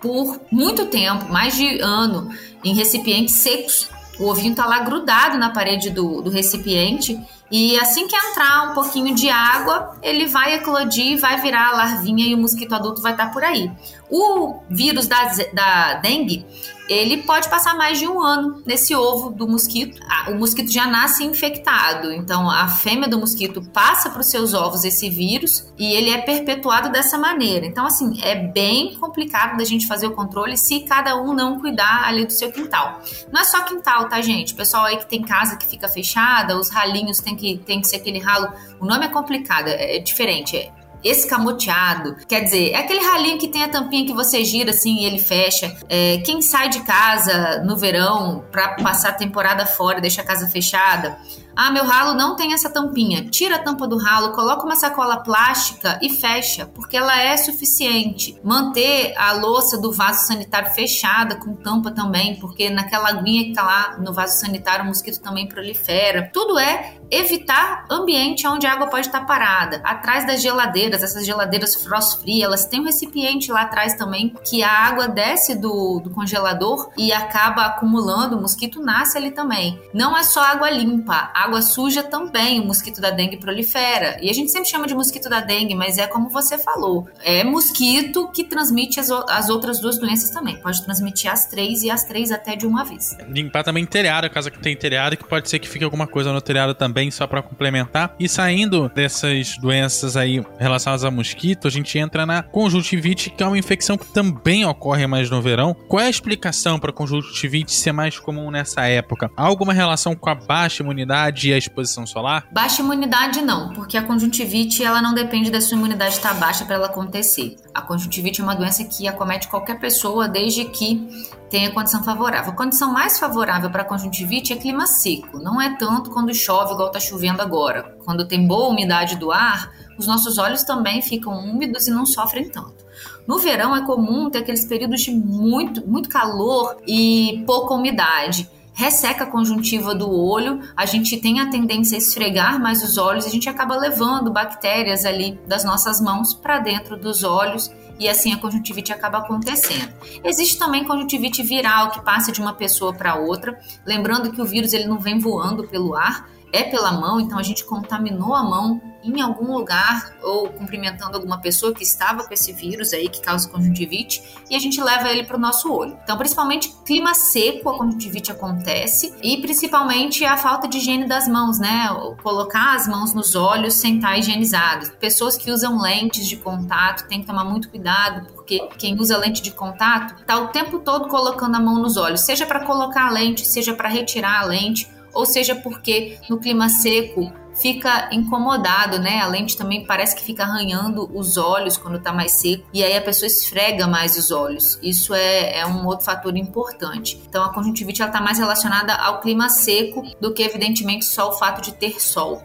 por 0.00 0.40
muito 0.50 0.86
tempo, 0.86 1.30
mais 1.30 1.56
de 1.56 1.80
ano, 1.80 2.30
em 2.62 2.72
recipientes 2.72 3.34
secos 3.34 3.88
O 4.18 4.28
ovinho 4.28 4.54
tá 4.54 4.66
lá 4.66 4.80
grudado 4.80 5.38
na 5.38 5.50
parede 5.50 5.90
do, 5.90 6.20
do 6.20 6.30
recipiente 6.30 7.18
e 7.50 7.78
assim 7.78 8.06
que 8.06 8.16
entrar 8.16 8.70
um 8.70 8.74
pouquinho 8.74 9.14
de 9.14 9.30
água, 9.30 9.96
ele 10.02 10.26
vai 10.26 10.54
eclodir, 10.54 11.18
vai 11.18 11.40
virar 11.40 11.70
a 11.70 11.76
larvinha 11.76 12.26
e 12.26 12.34
o 12.34 12.38
mosquito 12.38 12.74
adulto 12.74 13.00
vai 13.00 13.12
estar 13.12 13.32
por 13.32 13.42
aí. 13.42 13.70
O 14.10 14.60
vírus 14.68 15.06
da, 15.06 15.30
da 15.52 15.94
dengue, 15.94 16.46
ele 16.88 17.18
pode 17.18 17.48
passar 17.50 17.76
mais 17.76 17.98
de 17.98 18.08
um 18.08 18.20
ano 18.22 18.62
nesse 18.64 18.94
ovo 18.94 19.30
do 19.30 19.46
mosquito. 19.46 20.00
Ah, 20.08 20.30
o 20.30 20.34
mosquito 20.34 20.72
já 20.72 20.86
nasce 20.86 21.22
infectado, 21.22 22.10
então 22.12 22.50
a 22.50 22.66
fêmea 22.66 23.06
do 23.06 23.18
mosquito 23.18 23.62
passa 23.72 24.08
para 24.08 24.20
os 24.20 24.26
seus 24.28 24.54
ovos 24.54 24.84
esse 24.84 25.10
vírus 25.10 25.66
e 25.78 25.92
ele 25.92 26.10
é 26.10 26.18
perpetuado 26.22 26.90
dessa 26.90 27.18
maneira. 27.18 27.66
Então, 27.66 27.84
assim, 27.84 28.18
é 28.22 28.34
bem 28.34 28.94
complicado 28.94 29.58
da 29.58 29.64
gente 29.64 29.86
fazer 29.86 30.06
o 30.06 30.12
controle 30.12 30.56
se 30.56 30.80
cada 30.80 31.20
um 31.20 31.34
não 31.34 31.60
cuidar 31.60 32.04
ali 32.06 32.24
do 32.24 32.32
seu 32.32 32.50
quintal. 32.50 33.00
Não 33.30 33.40
é 33.42 33.44
só 33.44 33.62
quintal, 33.64 34.08
tá, 34.08 34.22
gente? 34.22 34.54
O 34.54 34.56
pessoal 34.56 34.86
aí 34.86 34.96
que 34.96 35.06
tem 35.06 35.20
casa 35.20 35.56
que 35.56 35.66
fica 35.66 35.88
fechada, 35.88 36.58
os 36.58 36.70
ralinhos 36.70 37.18
tem 37.18 37.36
que, 37.38 37.58
tem 37.64 37.80
que 37.80 37.88
ser 37.88 37.96
aquele 37.96 38.18
ralo. 38.18 38.52
O 38.78 38.84
nome 38.84 39.06
é 39.06 39.08
complicado, 39.08 39.68
é, 39.68 39.98
diferente. 39.98 40.56
É 40.56 40.70
escamoteado. 41.02 42.16
Quer 42.26 42.42
dizer, 42.42 42.72
é 42.72 42.76
aquele 42.76 43.00
ralinho 43.00 43.38
que 43.38 43.48
tem 43.48 43.62
a 43.62 43.68
tampinha 43.68 44.04
que 44.04 44.12
você 44.12 44.44
gira 44.44 44.70
assim 44.70 45.00
e 45.00 45.04
ele 45.04 45.18
fecha. 45.18 45.74
É, 45.88 46.18
quem 46.18 46.42
sai 46.42 46.68
de 46.68 46.80
casa 46.80 47.62
no 47.64 47.76
verão 47.76 48.44
para 48.50 48.74
passar 48.74 49.10
a 49.10 49.14
temporada 49.14 49.64
fora 49.64 50.00
deixa 50.00 50.22
a 50.22 50.24
casa 50.24 50.48
fechada, 50.48 51.16
ah, 51.60 51.72
meu 51.72 51.84
ralo 51.84 52.14
não 52.14 52.36
tem 52.36 52.52
essa 52.52 52.70
tampinha. 52.70 53.24
Tira 53.24 53.56
a 53.56 53.58
tampa 53.58 53.84
do 53.88 53.98
ralo, 53.98 54.30
coloca 54.30 54.64
uma 54.64 54.76
sacola 54.76 55.16
plástica 55.24 55.98
e 56.00 56.08
fecha, 56.08 56.66
porque 56.66 56.96
ela 56.96 57.20
é 57.20 57.36
suficiente. 57.36 58.38
Manter 58.44 59.12
a 59.18 59.32
louça 59.32 59.76
do 59.76 59.90
vaso 59.90 60.28
sanitário 60.28 60.70
fechada 60.70 61.34
com 61.34 61.56
tampa 61.56 61.90
também, 61.90 62.38
porque 62.38 62.70
naquela 62.70 63.08
aguinha 63.08 63.42
que 63.42 63.54
tá 63.54 63.64
lá 63.64 63.98
no 63.98 64.12
vaso 64.12 64.38
sanitário 64.38 64.84
o 64.84 64.86
mosquito 64.86 65.20
também 65.20 65.48
prolifera. 65.48 66.30
Tudo 66.32 66.60
é 66.60 66.94
evitar 67.10 67.84
ambiente 67.90 68.46
onde 68.46 68.66
a 68.66 68.72
água 68.72 68.86
pode 68.86 69.06
estar 69.06 69.26
parada. 69.26 69.80
Atrás 69.84 70.26
das 70.26 70.40
geladeiras, 70.40 71.02
essas 71.02 71.26
geladeiras 71.26 71.74
frost 71.74 72.20
free, 72.20 72.42
elas 72.42 72.66
têm 72.66 72.80
um 72.80 72.84
recipiente 72.84 73.50
lá 73.50 73.62
atrás 73.62 73.94
também 73.94 74.32
que 74.44 74.62
a 74.62 74.70
água 74.70 75.08
desce 75.08 75.54
do, 75.54 76.00
do 76.00 76.10
congelador 76.10 76.90
e 76.96 77.12
acaba 77.12 77.62
acumulando, 77.62 78.36
o 78.36 78.40
mosquito 78.40 78.80
nasce 78.80 79.18
ali 79.18 79.30
também. 79.30 79.80
Não 79.92 80.16
é 80.16 80.22
só 80.22 80.40
água 80.40 80.70
limpa, 80.70 81.30
água 81.48 81.62
suja 81.62 82.02
também, 82.02 82.60
o 82.60 82.66
mosquito 82.66 83.00
da 83.00 83.10
dengue 83.10 83.38
prolifera. 83.38 84.18
E 84.20 84.28
a 84.28 84.32
gente 84.34 84.50
sempre 84.50 84.68
chama 84.68 84.86
de 84.86 84.94
mosquito 84.94 85.28
da 85.30 85.40
dengue, 85.40 85.74
mas 85.74 85.96
é 85.96 86.06
como 86.06 86.28
você 86.28 86.58
falou, 86.58 87.08
é 87.24 87.42
mosquito 87.42 88.30
que 88.30 88.44
transmite 88.44 89.00
as, 89.00 89.10
as 89.10 89.48
outras 89.48 89.80
duas 89.80 89.98
doenças 89.98 90.30
também. 90.30 90.60
Pode 90.60 90.84
transmitir 90.84 91.30
as 91.30 91.46
três 91.46 91.82
e 91.82 91.90
as 91.90 92.04
três 92.04 92.30
até 92.30 92.54
de 92.54 92.66
uma 92.66 92.84
vez. 92.84 93.16
Limpar 93.28 93.64
também 93.64 93.86
telhado, 93.86 94.28
casa 94.28 94.50
que 94.50 94.58
tem 94.58 94.76
telhado, 94.76 95.16
que 95.16 95.26
pode 95.26 95.48
ser 95.48 95.58
que 95.58 95.68
fique 95.68 95.84
alguma 95.84 96.06
coisa 96.06 96.32
no 96.32 96.40
telhado 96.40 96.74
também 96.74 97.10
só 97.10 97.26
para 97.26 97.42
complementar. 97.42 98.14
E 98.20 98.28
saindo 98.28 98.90
dessas 98.94 99.56
doenças 99.56 100.16
aí 100.16 100.44
relacionadas 100.58 101.04
a 101.04 101.10
mosquito, 101.10 101.66
a 101.66 101.70
gente 101.70 101.98
entra 101.98 102.26
na 102.26 102.42
conjuntivite, 102.42 103.30
que 103.30 103.42
é 103.42 103.46
uma 103.46 103.58
infecção 103.58 103.96
que 103.96 104.12
também 104.12 104.66
ocorre 104.66 105.06
mais 105.06 105.30
no 105.30 105.40
verão. 105.40 105.74
Qual 105.88 106.02
é 106.02 106.06
a 106.06 106.10
explicação 106.10 106.78
para 106.78 106.92
conjuntivite 106.92 107.72
ser 107.72 107.92
mais 107.92 108.18
comum 108.18 108.50
nessa 108.50 108.86
época? 108.86 109.30
Há 109.34 109.44
alguma 109.44 109.72
relação 109.72 110.14
com 110.14 110.28
a 110.28 110.34
baixa 110.34 110.82
imunidade 110.82 111.37
e 111.46 111.52
a 111.52 111.58
exposição 111.58 112.06
solar? 112.06 112.46
Baixa 112.50 112.82
imunidade 112.82 113.42
não, 113.42 113.72
porque 113.72 113.96
a 113.96 114.02
conjuntivite 114.02 114.82
ela 114.82 115.00
não 115.00 115.14
depende 115.14 115.50
da 115.50 115.60
sua 115.60 115.76
imunidade 115.76 116.14
estar 116.14 116.34
baixa 116.34 116.64
para 116.64 116.74
ela 116.74 116.86
acontecer. 116.86 117.56
A 117.72 117.80
conjuntivite 117.80 118.40
é 118.40 118.44
uma 118.44 118.54
doença 118.54 118.82
que 118.84 119.06
acomete 119.06 119.48
qualquer 119.48 119.78
pessoa 119.78 120.26
desde 120.26 120.64
que 120.64 121.06
tenha 121.50 121.70
condição 121.70 122.02
favorável. 122.02 122.52
A 122.52 122.56
condição 122.56 122.92
mais 122.92 123.18
favorável 123.18 123.70
para 123.70 123.82
a 123.82 123.84
conjuntivite 123.84 124.52
é 124.52 124.56
clima 124.56 124.86
seco, 124.86 125.38
não 125.38 125.60
é 125.60 125.76
tanto 125.76 126.10
quando 126.10 126.34
chove 126.34 126.72
igual 126.72 126.88
está 126.88 126.98
chovendo 126.98 127.42
agora. 127.42 127.96
Quando 128.04 128.26
tem 128.26 128.46
boa 128.46 128.68
umidade 128.68 129.16
do 129.16 129.30
ar, 129.30 129.70
os 129.98 130.06
nossos 130.06 130.38
olhos 130.38 130.62
também 130.62 131.02
ficam 131.02 131.32
úmidos 131.32 131.86
e 131.86 131.90
não 131.90 132.06
sofrem 132.06 132.48
tanto. 132.48 132.86
No 133.26 133.38
verão 133.38 133.76
é 133.76 133.84
comum 133.84 134.30
ter 134.30 134.38
aqueles 134.38 134.64
períodos 134.64 135.02
de 135.02 135.10
muito, 135.10 135.86
muito 135.86 136.08
calor 136.08 136.76
e 136.86 137.44
pouca 137.46 137.74
umidade 137.74 138.48
resseca 138.78 139.24
a 139.24 139.26
conjuntiva 139.26 139.92
do 139.92 140.08
olho, 140.08 140.60
a 140.76 140.86
gente 140.86 141.16
tem 141.16 141.40
a 141.40 141.50
tendência 141.50 141.96
a 141.96 141.98
esfregar 141.98 142.60
mais 142.60 142.80
os 142.80 142.96
olhos, 142.96 143.26
a 143.26 143.28
gente 143.28 143.48
acaba 143.48 143.76
levando 143.76 144.30
bactérias 144.30 145.04
ali 145.04 145.36
das 145.48 145.64
nossas 145.64 146.00
mãos 146.00 146.32
para 146.32 146.60
dentro 146.60 146.96
dos 146.96 147.24
olhos 147.24 147.72
e 147.98 148.08
assim 148.08 148.32
a 148.32 148.36
conjuntivite 148.36 148.92
acaba 148.92 149.18
acontecendo. 149.18 149.92
Existe 150.22 150.56
também 150.56 150.84
conjuntivite 150.84 151.42
viral 151.42 151.90
que 151.90 152.00
passa 152.02 152.30
de 152.30 152.40
uma 152.40 152.54
pessoa 152.54 152.94
para 152.94 153.16
outra, 153.16 153.58
lembrando 153.84 154.30
que 154.30 154.40
o 154.40 154.44
vírus 154.44 154.72
ele 154.72 154.86
não 154.86 155.00
vem 155.00 155.18
voando 155.18 155.66
pelo 155.66 155.96
ar, 155.96 156.28
é 156.52 156.62
pela 156.62 156.92
mão, 156.92 157.18
então 157.18 157.36
a 157.36 157.42
gente 157.42 157.64
contaminou 157.64 158.32
a 158.32 158.44
mão 158.44 158.80
em 159.16 159.20
algum 159.20 159.52
lugar 159.52 160.12
ou 160.22 160.48
cumprimentando 160.48 161.16
alguma 161.16 161.40
pessoa 161.40 161.72
que 161.72 161.82
estava 161.82 162.24
com 162.24 162.34
esse 162.34 162.52
vírus 162.52 162.92
aí 162.92 163.08
que 163.08 163.20
causa 163.20 163.48
conjuntivite 163.48 164.22
e 164.50 164.56
a 164.56 164.58
gente 164.58 164.80
leva 164.80 165.10
ele 165.10 165.24
para 165.24 165.36
o 165.36 165.40
nosso 165.40 165.72
olho. 165.72 165.96
Então, 166.02 166.16
principalmente 166.16 166.74
clima 166.84 167.14
seco, 167.14 167.68
a 167.68 167.78
conjuntivite 167.78 168.32
acontece 168.32 169.14
e 169.22 169.38
principalmente 169.38 170.24
a 170.24 170.36
falta 170.36 170.68
de 170.68 170.78
higiene 170.78 171.06
das 171.06 171.28
mãos, 171.28 171.58
né? 171.58 171.88
Colocar 172.22 172.76
as 172.76 172.86
mãos 172.88 173.14
nos 173.14 173.34
olhos 173.34 173.74
sem 173.74 173.96
estar 173.96 174.18
higienizados. 174.18 174.90
Pessoas 175.00 175.36
que 175.36 175.50
usam 175.50 175.80
lentes 175.80 176.26
de 176.26 176.36
contato 176.36 177.06
têm 177.08 177.20
que 177.20 177.26
tomar 177.26 177.44
muito 177.44 177.68
cuidado 177.68 178.26
porque 178.32 178.66
quem 178.78 178.98
usa 178.98 179.18
lente 179.18 179.42
de 179.42 179.50
contato 179.50 180.20
está 180.20 180.38
o 180.38 180.48
tempo 180.48 180.78
todo 180.78 181.08
colocando 181.08 181.56
a 181.56 181.60
mão 181.60 181.80
nos 181.80 181.96
olhos, 181.96 182.22
seja 182.22 182.46
para 182.46 182.64
colocar 182.64 183.06
a 183.08 183.10
lente, 183.10 183.46
seja 183.46 183.74
para 183.74 183.88
retirar 183.88 184.40
a 184.40 184.44
lente 184.44 184.88
ou 185.12 185.26
seja 185.26 185.54
porque 185.54 186.18
no 186.28 186.38
clima 186.38 186.68
seco 186.68 187.32
fica 187.60 188.08
incomodado, 188.12 188.98
né? 188.98 189.20
A 189.20 189.26
lente 189.26 189.56
também 189.56 189.84
parece 189.84 190.16
que 190.16 190.22
fica 190.22 190.44
arranhando 190.44 191.10
os 191.16 191.36
olhos 191.36 191.76
quando 191.76 191.98
está 191.98 192.12
mais 192.12 192.32
seco 192.32 192.64
e 192.72 192.82
aí 192.82 192.96
a 192.96 193.02
pessoa 193.02 193.26
esfrega 193.26 193.86
mais 193.86 194.16
os 194.16 194.30
olhos. 194.30 194.78
Isso 194.82 195.14
é, 195.14 195.58
é 195.58 195.66
um 195.66 195.86
outro 195.86 196.04
fator 196.04 196.36
importante. 196.36 197.20
Então 197.28 197.44
a 197.44 197.52
conjuntivite 197.52 198.02
está 198.02 198.20
mais 198.20 198.38
relacionada 198.38 198.94
ao 198.94 199.20
clima 199.20 199.48
seco 199.48 200.02
do 200.20 200.32
que 200.32 200.42
evidentemente 200.42 201.04
só 201.04 201.30
o 201.30 201.32
fato 201.32 201.60
de 201.60 201.72
ter 201.72 202.00
sol. 202.00 202.42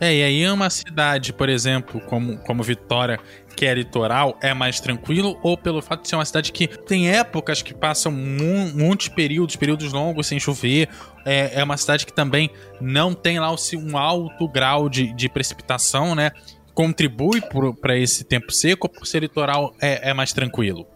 É, 0.00 0.14
e 0.14 0.22
aí 0.22 0.50
uma 0.50 0.70
cidade, 0.70 1.32
por 1.32 1.48
exemplo, 1.48 2.00
como, 2.00 2.38
como 2.38 2.62
Vitória, 2.62 3.20
que 3.56 3.64
é 3.64 3.74
litoral, 3.74 4.38
é 4.42 4.52
mais 4.52 4.78
tranquilo, 4.78 5.38
ou 5.42 5.56
pelo 5.56 5.80
fato 5.80 6.02
de 6.02 6.08
ser 6.08 6.16
uma 6.16 6.24
cidade 6.24 6.52
que 6.52 6.68
tem 6.68 7.10
épocas 7.10 7.62
que 7.62 7.72
passam 7.72 8.12
muitos 8.12 9.08
períodos, 9.08 9.56
períodos 9.56 9.92
longos 9.92 10.26
sem 10.26 10.38
chover, 10.38 10.88
é, 11.24 11.60
é 11.60 11.64
uma 11.64 11.76
cidade 11.76 12.04
que 12.04 12.12
também 12.12 12.50
não 12.80 13.14
tem 13.14 13.40
lá 13.40 13.50
um 13.50 13.96
alto 13.96 14.46
grau 14.46 14.88
de, 14.88 15.12
de 15.14 15.28
precipitação, 15.28 16.14
né? 16.14 16.30
Contribui 16.74 17.40
para 17.80 17.96
esse 17.96 18.22
tempo 18.22 18.52
seco, 18.52 18.88
por 18.88 19.06
ser 19.06 19.20
litoral 19.20 19.74
é, 19.80 20.10
é 20.10 20.14
mais 20.14 20.34
tranquilo? 20.34 20.86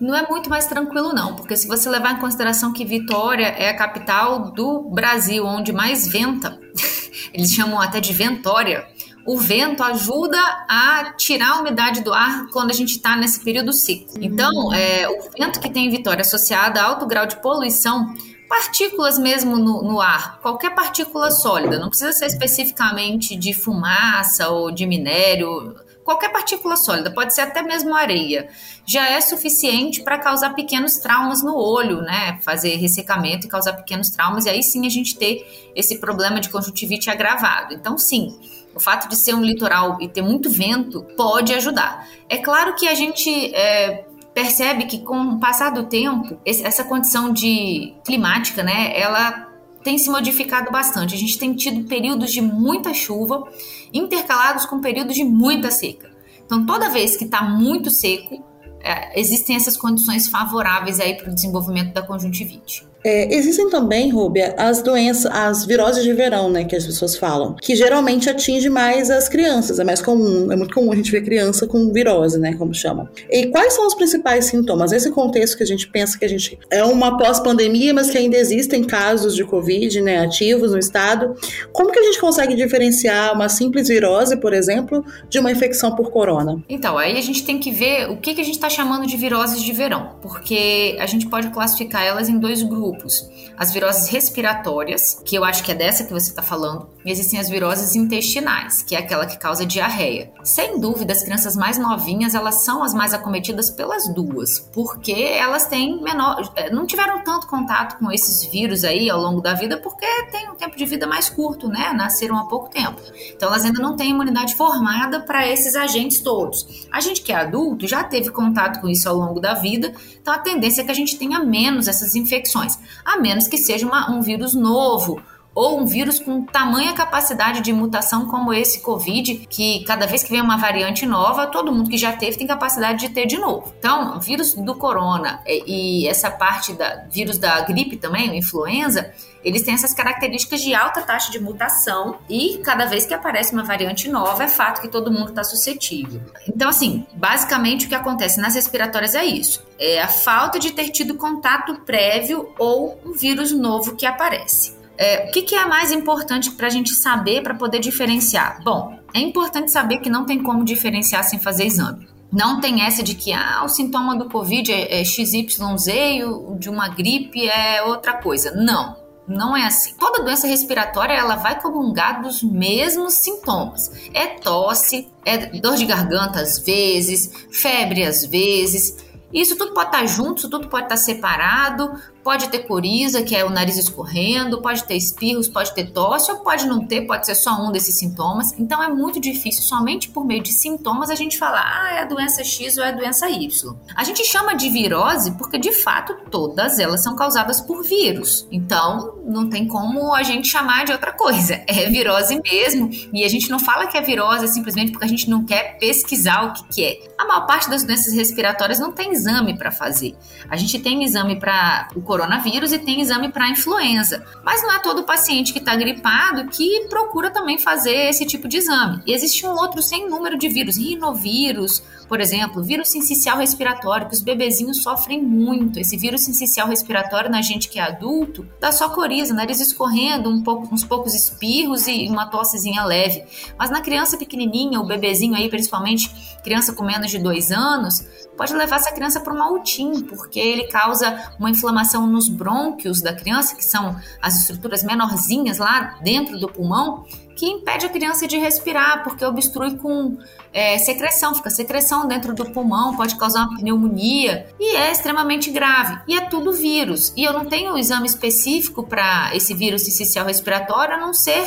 Não 0.00 0.16
é 0.16 0.26
muito 0.26 0.50
mais 0.50 0.66
tranquilo, 0.66 1.12
não, 1.12 1.36
porque 1.36 1.56
se 1.56 1.68
você 1.68 1.88
levar 1.88 2.14
em 2.14 2.18
consideração 2.18 2.72
que 2.72 2.84
Vitória 2.84 3.46
é 3.46 3.68
a 3.68 3.76
capital 3.76 4.50
do 4.50 4.90
Brasil, 4.90 5.44
onde 5.44 5.72
mais 5.72 6.08
venta, 6.08 6.58
eles 7.32 7.52
chamam 7.52 7.80
até 7.80 8.00
de 8.00 8.12
Ventória, 8.12 8.86
o 9.24 9.38
vento 9.38 9.82
ajuda 9.82 10.38
a 10.68 11.12
tirar 11.16 11.56
a 11.56 11.60
umidade 11.60 12.02
do 12.02 12.12
ar 12.12 12.46
quando 12.52 12.70
a 12.70 12.74
gente 12.74 12.96
está 12.96 13.16
nesse 13.16 13.40
período 13.40 13.72
seco. 13.72 14.14
Então, 14.20 14.72
é, 14.74 15.08
o 15.08 15.30
vento 15.38 15.60
que 15.60 15.70
tem 15.70 15.86
em 15.86 15.90
Vitória 15.90 16.22
associado 16.22 16.78
a 16.78 16.82
alto 16.82 17.06
grau 17.06 17.26
de 17.26 17.36
poluição, 17.36 18.14
partículas 18.48 19.18
mesmo 19.18 19.56
no, 19.56 19.82
no, 19.82 20.00
ar, 20.00 20.40
qualquer 20.40 20.74
partícula 20.74 21.30
sólida, 21.30 21.78
não 21.78 21.88
precisa 21.88 22.12
ser 22.12 22.26
especificamente 22.26 23.36
de 23.36 23.54
fumaça 23.54 24.48
ou 24.48 24.70
de 24.70 24.84
minério, 24.84 25.74
qualquer 26.04 26.30
partícula 26.30 26.76
sólida, 26.76 27.10
pode 27.10 27.32
ser 27.32 27.42
até 27.42 27.62
mesmo 27.62 27.94
areia, 27.94 28.48
já 28.84 29.08
é 29.08 29.20
suficiente 29.20 30.02
para 30.02 30.18
causar 30.18 30.50
pequenos 30.50 30.98
traumas 30.98 31.42
no 31.42 31.56
olho, 31.56 32.02
né? 32.02 32.38
Fazer 32.42 32.76
ressecamento 32.76 33.46
e 33.46 33.48
causar 33.48 33.74
pequenos 33.74 34.10
traumas, 34.10 34.44
e 34.44 34.50
aí 34.50 34.62
sim 34.62 34.84
a 34.84 34.90
gente 34.90 35.16
ter 35.16 35.70
esse 35.74 35.98
problema 35.98 36.40
de 36.40 36.50
conjuntivite 36.50 37.08
agravado. 37.08 37.72
Então, 37.72 37.96
sim 37.96 38.36
o 38.74 38.80
fato 38.80 39.08
de 39.08 39.16
ser 39.16 39.34
um 39.34 39.42
litoral 39.42 39.98
e 40.00 40.08
ter 40.08 40.22
muito 40.22 40.50
vento 40.50 41.04
pode 41.16 41.52
ajudar. 41.54 42.08
É 42.28 42.38
claro 42.38 42.74
que 42.74 42.88
a 42.88 42.94
gente 42.94 43.54
é, 43.54 44.04
percebe 44.34 44.84
que 44.84 44.98
com 44.98 45.20
o 45.20 45.40
passar 45.40 45.70
do 45.70 45.84
tempo, 45.84 46.38
essa 46.44 46.84
condição 46.84 47.32
de 47.32 47.94
climática, 48.04 48.62
né, 48.62 48.98
ela 48.98 49.48
tem 49.82 49.98
se 49.98 50.08
modificado 50.10 50.70
bastante. 50.70 51.14
A 51.14 51.18
gente 51.18 51.38
tem 51.38 51.54
tido 51.54 51.86
períodos 51.88 52.32
de 52.32 52.40
muita 52.40 52.94
chuva 52.94 53.44
intercalados 53.92 54.64
com 54.64 54.80
períodos 54.80 55.14
de 55.14 55.24
muita 55.24 55.70
seca. 55.70 56.10
Então, 56.44 56.64
toda 56.64 56.88
vez 56.88 57.16
que 57.16 57.24
está 57.24 57.42
muito 57.42 57.90
seco, 57.90 58.44
é, 58.80 59.18
existem 59.18 59.56
essas 59.56 59.76
condições 59.76 60.28
favoráveis 60.28 60.98
aí 61.00 61.16
para 61.16 61.30
o 61.30 61.34
desenvolvimento 61.34 61.92
da 61.92 62.02
conjuntivite. 62.02 62.86
É, 63.04 63.34
existem 63.34 63.68
também, 63.68 64.10
Rúbia, 64.10 64.54
as 64.56 64.80
doenças, 64.82 65.26
as 65.26 65.64
viroses 65.64 66.04
de 66.04 66.12
verão, 66.12 66.48
né, 66.48 66.64
que 66.64 66.76
as 66.76 66.86
pessoas 66.86 67.16
falam, 67.16 67.56
que 67.60 67.74
geralmente 67.74 68.30
atinge 68.30 68.68
mais 68.68 69.10
as 69.10 69.28
crianças, 69.28 69.80
é 69.80 69.84
mais 69.84 70.00
comum, 70.00 70.52
é 70.52 70.56
muito 70.56 70.72
comum 70.72 70.92
a 70.92 70.96
gente 70.96 71.10
ver 71.10 71.22
criança 71.22 71.66
com 71.66 71.92
virose, 71.92 72.38
né, 72.38 72.54
como 72.54 72.72
chama. 72.72 73.10
E 73.28 73.46
quais 73.46 73.72
são 73.72 73.86
os 73.86 73.94
principais 73.94 74.44
sintomas? 74.44 74.92
Nesse 74.92 75.10
contexto 75.10 75.56
que 75.56 75.62
a 75.62 75.66
gente 75.66 75.88
pensa 75.88 76.16
que 76.16 76.24
a 76.24 76.28
gente 76.28 76.58
é 76.70 76.84
uma 76.84 77.18
pós-pandemia, 77.18 77.92
mas 77.92 78.08
que 78.08 78.18
ainda 78.18 78.36
existem 78.36 78.84
casos 78.84 79.34
de 79.34 79.44
Covid, 79.44 80.00
né, 80.00 80.20
ativos 80.20 80.70
no 80.70 80.78
estado, 80.78 81.34
como 81.72 81.90
que 81.90 81.98
a 81.98 82.04
gente 82.04 82.20
consegue 82.20 82.54
diferenciar 82.54 83.34
uma 83.34 83.48
simples 83.48 83.88
virose, 83.88 84.36
por 84.36 84.52
exemplo, 84.52 85.04
de 85.28 85.38
uma 85.40 85.50
infecção 85.50 85.96
por 85.96 86.10
corona? 86.10 86.62
Então, 86.68 86.96
aí 86.96 87.18
a 87.18 87.22
gente 87.22 87.44
tem 87.44 87.58
que 87.58 87.72
ver 87.72 88.08
o 88.10 88.16
que, 88.16 88.34
que 88.34 88.40
a 88.40 88.44
gente 88.44 88.54
está 88.54 88.70
chamando 88.70 89.06
de 89.06 89.16
viroses 89.16 89.60
de 89.60 89.72
verão, 89.72 90.10
porque 90.22 90.96
a 91.00 91.06
gente 91.06 91.26
pode 91.26 91.50
classificar 91.50 92.04
elas 92.04 92.28
em 92.28 92.38
dois 92.38 92.62
grupos 92.62 92.91
grupos. 92.92 93.28
As 93.56 93.72
viroses 93.72 94.08
respiratórias, 94.08 95.20
que 95.24 95.36
eu 95.36 95.44
acho 95.44 95.62
que 95.62 95.72
é 95.72 95.74
dessa 95.74 96.04
que 96.04 96.12
você 96.12 96.30
está 96.30 96.42
falando, 96.42 96.88
e 97.04 97.10
existem 97.10 97.40
as 97.40 97.48
viroses 97.48 97.96
intestinais, 97.96 98.82
que 98.82 98.94
é 98.94 98.98
aquela 98.98 99.26
que 99.26 99.38
causa 99.38 99.66
diarreia. 99.66 100.32
Sem 100.44 100.78
dúvida, 100.78 101.12
as 101.12 101.22
crianças 101.22 101.56
mais 101.56 101.78
novinhas, 101.78 102.34
elas 102.34 102.64
são 102.64 102.82
as 102.82 102.94
mais 102.94 103.12
acometidas 103.14 103.70
pelas 103.70 104.12
duas, 104.14 104.60
porque 104.72 105.12
elas 105.12 105.66
têm 105.66 106.00
menor, 106.02 106.52
eh, 106.56 106.70
não 106.70 106.86
tiveram 106.86 107.22
tanto 107.24 107.46
contato 107.46 107.98
com 107.98 108.10
esses 108.10 108.44
vírus 108.44 108.84
aí 108.84 109.10
ao 109.10 109.20
longo 109.20 109.40
da 109.40 109.54
vida, 109.54 109.78
porque 109.78 110.06
têm 110.30 110.50
um 110.50 110.54
tempo 110.54 110.76
de 110.76 110.84
vida 110.84 111.06
mais 111.06 111.28
curto, 111.28 111.68
né? 111.68 111.92
Nasceram 111.92 112.38
há 112.38 112.46
pouco 112.46 112.70
tempo. 112.70 113.00
Então 113.34 113.48
elas 113.48 113.64
ainda 113.64 113.80
não 113.80 113.96
têm 113.96 114.10
imunidade 114.10 114.54
formada 114.54 115.20
para 115.20 115.46
esses 115.48 115.74
agentes 115.74 116.20
todos. 116.20 116.86
A 116.90 117.00
gente 117.00 117.22
que 117.22 117.32
é 117.32 117.36
adulto 117.36 117.86
já 117.86 118.04
teve 118.04 118.30
contato 118.30 118.80
com 118.80 118.88
isso 118.88 119.08
ao 119.08 119.16
longo 119.16 119.40
da 119.40 119.54
vida, 119.54 119.92
então 120.20 120.32
a 120.32 120.38
tendência 120.38 120.82
é 120.82 120.84
que 120.84 120.90
a 120.90 120.94
gente 120.94 121.18
tenha 121.18 121.40
menos 121.40 121.88
essas 121.88 122.14
infecções 122.14 122.78
a 123.04 123.18
menos 123.18 123.48
que 123.48 123.58
seja 123.58 123.86
uma, 123.86 124.10
um 124.10 124.20
vírus 124.20 124.54
novo 124.54 125.22
ou 125.54 125.80
um 125.80 125.86
vírus 125.86 126.18
com 126.18 126.44
tamanha 126.44 126.92
capacidade 126.92 127.60
de 127.60 127.72
mutação 127.72 128.26
como 128.26 128.52
esse 128.52 128.80
Covid, 128.80 129.46
que 129.50 129.84
cada 129.84 130.06
vez 130.06 130.22
que 130.22 130.30
vem 130.30 130.40
uma 130.40 130.56
variante 130.56 131.04
nova, 131.04 131.46
todo 131.46 131.72
mundo 131.72 131.90
que 131.90 131.98
já 131.98 132.12
teve 132.12 132.38
tem 132.38 132.46
capacidade 132.46 133.06
de 133.06 133.12
ter 133.12 133.26
de 133.26 133.36
novo. 133.38 133.72
Então, 133.78 134.18
vírus 134.18 134.54
do 134.54 134.74
corona 134.74 135.42
e 135.46 136.08
essa 136.08 136.30
parte 136.30 136.72
da 136.72 137.04
vírus 137.10 137.36
da 137.38 137.60
gripe 137.60 137.96
também, 137.96 138.36
influenza, 138.36 139.12
eles 139.44 139.62
têm 139.62 139.74
essas 139.74 139.94
características 139.94 140.60
de 140.60 140.74
alta 140.74 141.02
taxa 141.02 141.30
de 141.30 141.40
mutação 141.40 142.18
e 142.28 142.58
cada 142.58 142.84
vez 142.84 143.04
que 143.04 143.14
aparece 143.14 143.52
uma 143.52 143.64
variante 143.64 144.08
nova, 144.08 144.44
é 144.44 144.48
fato 144.48 144.80
que 144.80 144.88
todo 144.88 145.10
mundo 145.10 145.30
está 145.30 145.44
suscetível. 145.44 146.20
Então, 146.48 146.68
assim, 146.68 147.06
basicamente 147.14 147.86
o 147.86 147.88
que 147.88 147.94
acontece 147.94 148.40
nas 148.40 148.54
respiratórias 148.54 149.14
é 149.14 149.24
isso: 149.24 149.64
é 149.78 150.00
a 150.00 150.08
falta 150.08 150.58
de 150.58 150.72
ter 150.72 150.90
tido 150.90 151.14
contato 151.14 151.80
prévio 151.80 152.52
ou 152.58 153.00
um 153.04 153.12
vírus 153.12 153.52
novo 153.52 153.96
que 153.96 154.06
aparece. 154.06 154.80
É, 154.96 155.26
o 155.26 155.32
que, 155.32 155.42
que, 155.42 155.54
é 155.54 155.66
mais 155.66 155.90
importante 155.90 156.50
para 156.52 156.66
a 156.66 156.70
gente 156.70 156.90
saber 156.94 157.42
para 157.42 157.54
poder 157.54 157.80
diferenciar? 157.80 158.62
Bom, 158.62 158.98
é 159.14 159.20
importante 159.20 159.70
saber 159.70 159.98
que 159.98 160.10
não 160.10 160.24
tem 160.24 160.42
como 160.42 160.64
diferenciar 160.64 161.24
sem 161.24 161.38
fazer 161.38 161.66
exame. 161.66 162.06
Não 162.32 162.60
tem 162.60 162.82
essa 162.82 163.02
de 163.02 163.14
que 163.14 163.32
ah, 163.32 163.62
o 163.64 163.68
sintoma 163.68 164.16
do 164.16 164.28
Covid 164.28 164.72
é, 164.72 165.00
é 165.00 165.04
XYZ 165.04 165.86
e 165.86 166.24
o 166.24 166.56
de 166.58 166.70
uma 166.70 166.88
gripe 166.88 167.46
é 167.46 167.82
outra 167.82 168.14
coisa. 168.14 168.52
Não. 168.54 169.01
Não 169.26 169.56
é 169.56 169.66
assim. 169.66 169.94
Toda 169.94 170.22
doença 170.22 170.46
respiratória 170.46 171.14
ela 171.14 171.36
vai 171.36 171.60
comungar 171.60 172.22
dos 172.22 172.42
mesmos 172.42 173.14
sintomas. 173.14 173.90
É 174.12 174.26
tosse, 174.26 175.08
é 175.24 175.46
dor 175.60 175.76
de 175.76 175.86
garganta 175.86 176.40
às 176.40 176.58
vezes, 176.58 177.46
febre 177.50 178.04
às 178.04 178.24
vezes. 178.24 178.96
Isso 179.32 179.56
tudo 179.56 179.72
pode 179.72 179.88
estar 179.88 180.06
junto, 180.06 180.38
isso 180.38 180.50
tudo 180.50 180.68
pode 180.68 180.84
estar 180.84 180.96
separado, 180.96 181.94
Pode 182.22 182.48
ter 182.48 182.60
coriza, 182.60 183.22
que 183.22 183.34
é 183.34 183.44
o 183.44 183.50
nariz 183.50 183.76
escorrendo, 183.76 184.62
pode 184.62 184.84
ter 184.84 184.96
espirros, 184.96 185.48
pode 185.48 185.74
ter 185.74 185.90
tosse, 185.90 186.30
ou 186.30 186.38
pode 186.38 186.66
não 186.66 186.86
ter, 186.86 187.02
pode 187.02 187.26
ser 187.26 187.34
só 187.34 187.54
um 187.60 187.72
desses 187.72 187.96
sintomas. 187.96 188.52
Então 188.58 188.82
é 188.82 188.88
muito 188.88 189.20
difícil, 189.20 189.62
somente 189.62 190.08
por 190.08 190.24
meio 190.24 190.42
de 190.42 190.52
sintomas, 190.52 191.10
a 191.10 191.14
gente 191.14 191.38
falar, 191.38 191.64
ah, 191.64 191.94
é 191.94 192.02
a 192.02 192.04
doença 192.04 192.44
X 192.44 192.78
ou 192.78 192.84
é 192.84 192.88
a 192.88 192.92
doença 192.92 193.28
Y. 193.28 193.76
A 193.96 194.04
gente 194.04 194.24
chama 194.24 194.54
de 194.54 194.68
virose 194.68 195.32
porque, 195.32 195.58
de 195.58 195.72
fato, 195.72 196.14
todas 196.30 196.78
elas 196.78 197.02
são 197.02 197.16
causadas 197.16 197.60
por 197.60 197.82
vírus. 197.82 198.46
Então, 198.50 199.18
não 199.24 199.48
tem 199.48 199.66
como 199.66 200.14
a 200.14 200.22
gente 200.22 200.48
chamar 200.48 200.84
de 200.84 200.92
outra 200.92 201.12
coisa. 201.12 201.62
É 201.72 201.88
virose 201.88 202.38
mesmo. 202.44 202.90
E 203.12 203.24
a 203.24 203.28
gente 203.28 203.48
não 203.50 203.58
fala 203.58 203.86
que 203.86 203.96
é 203.96 204.00
virose 204.00 204.46
simplesmente 204.48 204.92
porque 204.92 205.06
a 205.06 205.08
gente 205.08 205.28
não 205.28 205.44
quer 205.44 205.78
pesquisar 205.78 206.44
o 206.44 206.52
que, 206.52 206.64
que 206.68 206.84
é. 206.84 207.11
A 207.32 207.36
maior 207.36 207.46
parte 207.46 207.70
das 207.70 207.82
doenças 207.82 208.12
respiratórias 208.12 208.78
não 208.78 208.92
tem 208.92 209.10
exame 209.10 209.56
para 209.56 209.72
fazer. 209.72 210.14
A 210.50 210.56
gente 210.58 210.78
tem 210.78 211.02
exame 211.02 211.40
para 211.40 211.88
o 211.96 212.02
coronavírus 212.02 212.72
e 212.72 212.78
tem 212.78 213.00
exame 213.00 213.30
para 213.30 213.48
influenza. 213.48 214.22
Mas 214.44 214.60
não 214.60 214.70
é 214.70 214.78
todo 214.80 215.02
paciente 215.04 215.50
que 215.50 215.58
está 215.58 215.74
gripado 215.74 216.46
que 216.48 216.88
procura 216.90 217.30
também 217.30 217.58
fazer 217.58 218.10
esse 218.10 218.26
tipo 218.26 218.46
de 218.46 218.58
exame. 218.58 219.02
E 219.06 219.14
existe 219.14 219.46
um 219.46 219.52
outro 219.52 219.82
sem 219.82 220.10
número 220.10 220.36
de 220.36 220.46
vírus, 220.50 220.76
rinovírus, 220.76 221.82
por 222.12 222.20
exemplo, 222.20 222.62
vírus 222.62 222.90
sincicial 222.90 223.38
respiratório, 223.38 224.06
que 224.06 224.12
os 224.12 224.20
bebezinhos 224.20 224.82
sofrem 224.82 225.22
muito. 225.22 225.80
Esse 225.80 225.96
vírus 225.96 226.20
sincicial 226.20 226.68
respiratório 226.68 227.30
na 227.30 227.40
gente 227.40 227.70
que 227.70 227.78
é 227.78 227.82
adulto 227.82 228.46
dá 228.60 228.70
só 228.70 228.90
coriza, 228.90 229.32
nariz 229.32 229.58
escorrendo, 229.60 230.28
um 230.28 230.42
pouco, 230.42 230.68
uns 230.74 230.84
poucos 230.84 231.14
espirros 231.14 231.86
e 231.86 232.06
uma 232.10 232.26
tossezinha 232.26 232.84
leve. 232.84 233.24
Mas 233.58 233.70
na 233.70 233.80
criança 233.80 234.18
pequenininha, 234.18 234.78
o 234.78 234.86
bebezinho 234.86 235.34
aí, 235.34 235.48
principalmente 235.48 236.14
criança 236.44 236.74
com 236.74 236.84
menos 236.84 237.10
de 237.10 237.18
dois 237.18 237.50
anos, 237.50 238.06
pode 238.36 238.52
levar 238.52 238.76
essa 238.76 238.92
criança 238.92 239.18
para 239.18 239.32
um 239.32 239.42
altim, 239.42 240.02
porque 240.02 240.38
ele 240.38 240.64
causa 240.64 241.32
uma 241.38 241.48
inflamação 241.48 242.06
nos 242.06 242.28
brônquios 242.28 243.00
da 243.00 243.14
criança, 243.14 243.56
que 243.56 243.64
são 243.64 243.96
as 244.20 244.36
estruturas 244.36 244.82
menorzinhas 244.82 245.56
lá 245.56 245.98
dentro 246.02 246.38
do 246.38 246.46
pulmão, 246.46 247.06
que 247.34 247.46
impede 247.46 247.86
a 247.86 247.88
criança 247.88 248.26
de 248.26 248.38
respirar, 248.38 249.02
porque 249.02 249.24
obstrui 249.24 249.76
com 249.76 250.18
é, 250.52 250.78
secreção, 250.78 251.34
fica 251.34 251.50
secreção 251.50 252.06
dentro 252.06 252.34
do 252.34 252.50
pulmão, 252.50 252.96
pode 252.96 253.16
causar 253.16 253.46
uma 253.46 253.56
pneumonia 253.56 254.46
e 254.60 254.76
é 254.76 254.92
extremamente 254.92 255.50
grave. 255.50 256.00
E 256.06 256.16
é 256.16 256.22
tudo 256.22 256.52
vírus. 256.52 257.12
E 257.16 257.24
eu 257.24 257.32
não 257.32 257.46
tenho 257.46 257.76
exame 257.78 258.06
específico 258.06 258.82
para 258.82 259.34
esse 259.34 259.54
vírus 259.54 259.82
sicicial 259.82 260.26
respiratório, 260.26 260.94
a 260.94 260.98
não 260.98 261.14
ser 261.14 261.42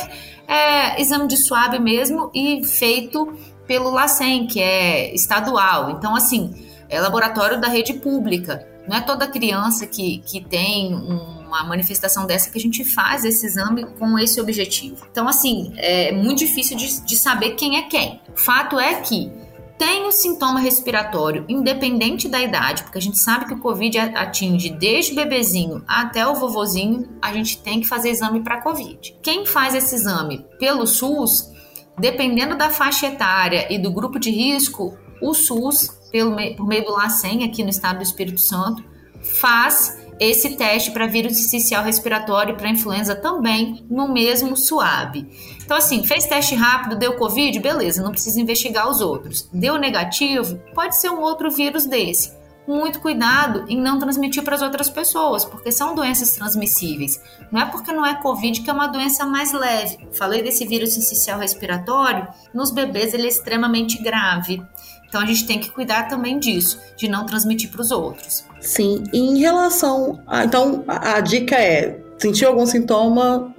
é, 0.48 1.00
exame 1.00 1.26
de 1.26 1.36
suave 1.36 1.78
mesmo 1.78 2.30
e 2.34 2.64
feito 2.64 3.32
pelo 3.66 3.90
LACEN, 3.90 4.46
que 4.46 4.60
é 4.60 5.14
estadual. 5.14 5.90
Então, 5.90 6.14
assim, 6.14 6.54
é 6.88 7.00
laboratório 7.00 7.60
da 7.60 7.68
rede 7.68 7.94
pública. 7.94 8.75
Não 8.88 8.96
é 8.96 9.00
toda 9.00 9.26
criança 9.26 9.86
que, 9.86 10.18
que 10.18 10.40
tem 10.40 10.94
uma 10.94 11.64
manifestação 11.64 12.26
dessa 12.26 12.50
que 12.50 12.58
a 12.58 12.60
gente 12.60 12.84
faz 12.84 13.24
esse 13.24 13.46
exame 13.46 13.84
com 13.98 14.18
esse 14.18 14.40
objetivo. 14.40 15.06
Então, 15.10 15.28
assim, 15.28 15.72
é 15.76 16.12
muito 16.12 16.38
difícil 16.38 16.76
de, 16.76 17.00
de 17.04 17.16
saber 17.16 17.50
quem 17.52 17.78
é 17.78 17.82
quem. 17.82 18.20
O 18.32 18.38
fato 18.38 18.78
é 18.78 19.00
que 19.00 19.30
tem 19.78 20.06
o 20.06 20.12
sintoma 20.12 20.58
respiratório, 20.58 21.44
independente 21.48 22.28
da 22.28 22.40
idade, 22.40 22.82
porque 22.82 22.98
a 22.98 23.02
gente 23.02 23.18
sabe 23.18 23.46
que 23.46 23.54
o 23.54 23.60
Covid 23.60 23.98
atinge 23.98 24.70
desde 24.70 25.12
o 25.12 25.16
bebezinho 25.16 25.84
até 25.86 26.26
o 26.26 26.34
vovozinho, 26.34 27.06
a 27.20 27.32
gente 27.32 27.58
tem 27.58 27.80
que 27.80 27.86
fazer 27.86 28.10
exame 28.10 28.40
para 28.40 28.62
Covid. 28.62 29.16
Quem 29.22 29.44
faz 29.44 29.74
esse 29.74 29.94
exame 29.94 30.46
pelo 30.58 30.86
SUS, 30.86 31.52
dependendo 31.98 32.56
da 32.56 32.70
faixa 32.70 33.06
etária 33.06 33.70
e 33.72 33.78
do 33.78 33.92
grupo 33.92 34.18
de 34.18 34.30
risco, 34.30 34.96
o 35.20 35.34
SUS 35.34 35.90
pelo, 36.16 36.34
por 36.56 36.66
meio 36.66 36.82
do 36.82 36.92
LACEN, 36.92 37.44
aqui 37.44 37.62
no 37.62 37.68
estado 37.68 37.98
do 37.98 38.02
Espírito 38.02 38.40
Santo, 38.40 38.82
faz 39.22 39.98
esse 40.18 40.56
teste 40.56 40.90
para 40.90 41.06
vírus 41.06 41.38
essencial 41.38 41.84
respiratório 41.84 42.54
e 42.54 42.56
para 42.56 42.70
influenza 42.70 43.14
também 43.14 43.84
no 43.90 44.10
mesmo 44.10 44.56
SUAB. 44.56 45.26
Então, 45.62 45.76
assim, 45.76 46.02
fez 46.04 46.24
teste 46.24 46.54
rápido, 46.54 46.96
deu 46.96 47.16
Covid, 47.16 47.58
beleza, 47.60 48.02
não 48.02 48.12
precisa 48.12 48.40
investigar 48.40 48.88
os 48.88 49.02
outros. 49.02 49.46
Deu 49.52 49.76
negativo, 49.76 50.58
pode 50.74 50.98
ser 50.98 51.10
um 51.10 51.20
outro 51.20 51.50
vírus 51.50 51.84
desse. 51.84 52.34
Muito 52.66 53.00
cuidado 53.00 53.64
em 53.68 53.80
não 53.80 53.98
transmitir 53.98 54.42
para 54.42 54.56
as 54.56 54.62
outras 54.62 54.90
pessoas, 54.90 55.44
porque 55.44 55.70
são 55.70 55.94
doenças 55.94 56.32
transmissíveis. 56.32 57.20
Não 57.50 57.60
é 57.60 57.64
porque 57.66 57.92
não 57.92 58.04
é 58.04 58.20
Covid 58.20 58.60
que 58.60 58.68
é 58.68 58.72
uma 58.72 58.88
doença 58.88 59.24
mais 59.24 59.52
leve. 59.52 60.08
Falei 60.12 60.42
desse 60.42 60.66
vírus 60.66 60.96
essencial 60.96 61.38
respiratório, 61.38 62.26
nos 62.52 62.70
bebês 62.70 63.14
ele 63.14 63.26
é 63.26 63.28
extremamente 63.28 64.02
grave. 64.02 64.62
Então 65.08 65.20
a 65.20 65.26
gente 65.26 65.46
tem 65.46 65.60
que 65.60 65.70
cuidar 65.70 66.08
também 66.08 66.38
disso, 66.38 66.80
de 66.96 67.08
não 67.08 67.24
transmitir 67.24 67.70
para 67.70 67.80
os 67.80 67.90
outros. 67.90 68.44
Sim, 68.60 69.04
e 69.12 69.18
em 69.18 69.38
relação. 69.38 70.20
A, 70.26 70.44
então 70.44 70.84
a, 70.88 71.16
a 71.16 71.20
dica 71.20 71.54
é: 71.56 72.00
sentiu 72.18 72.48
algum 72.48 72.66
sintoma, 72.66 73.54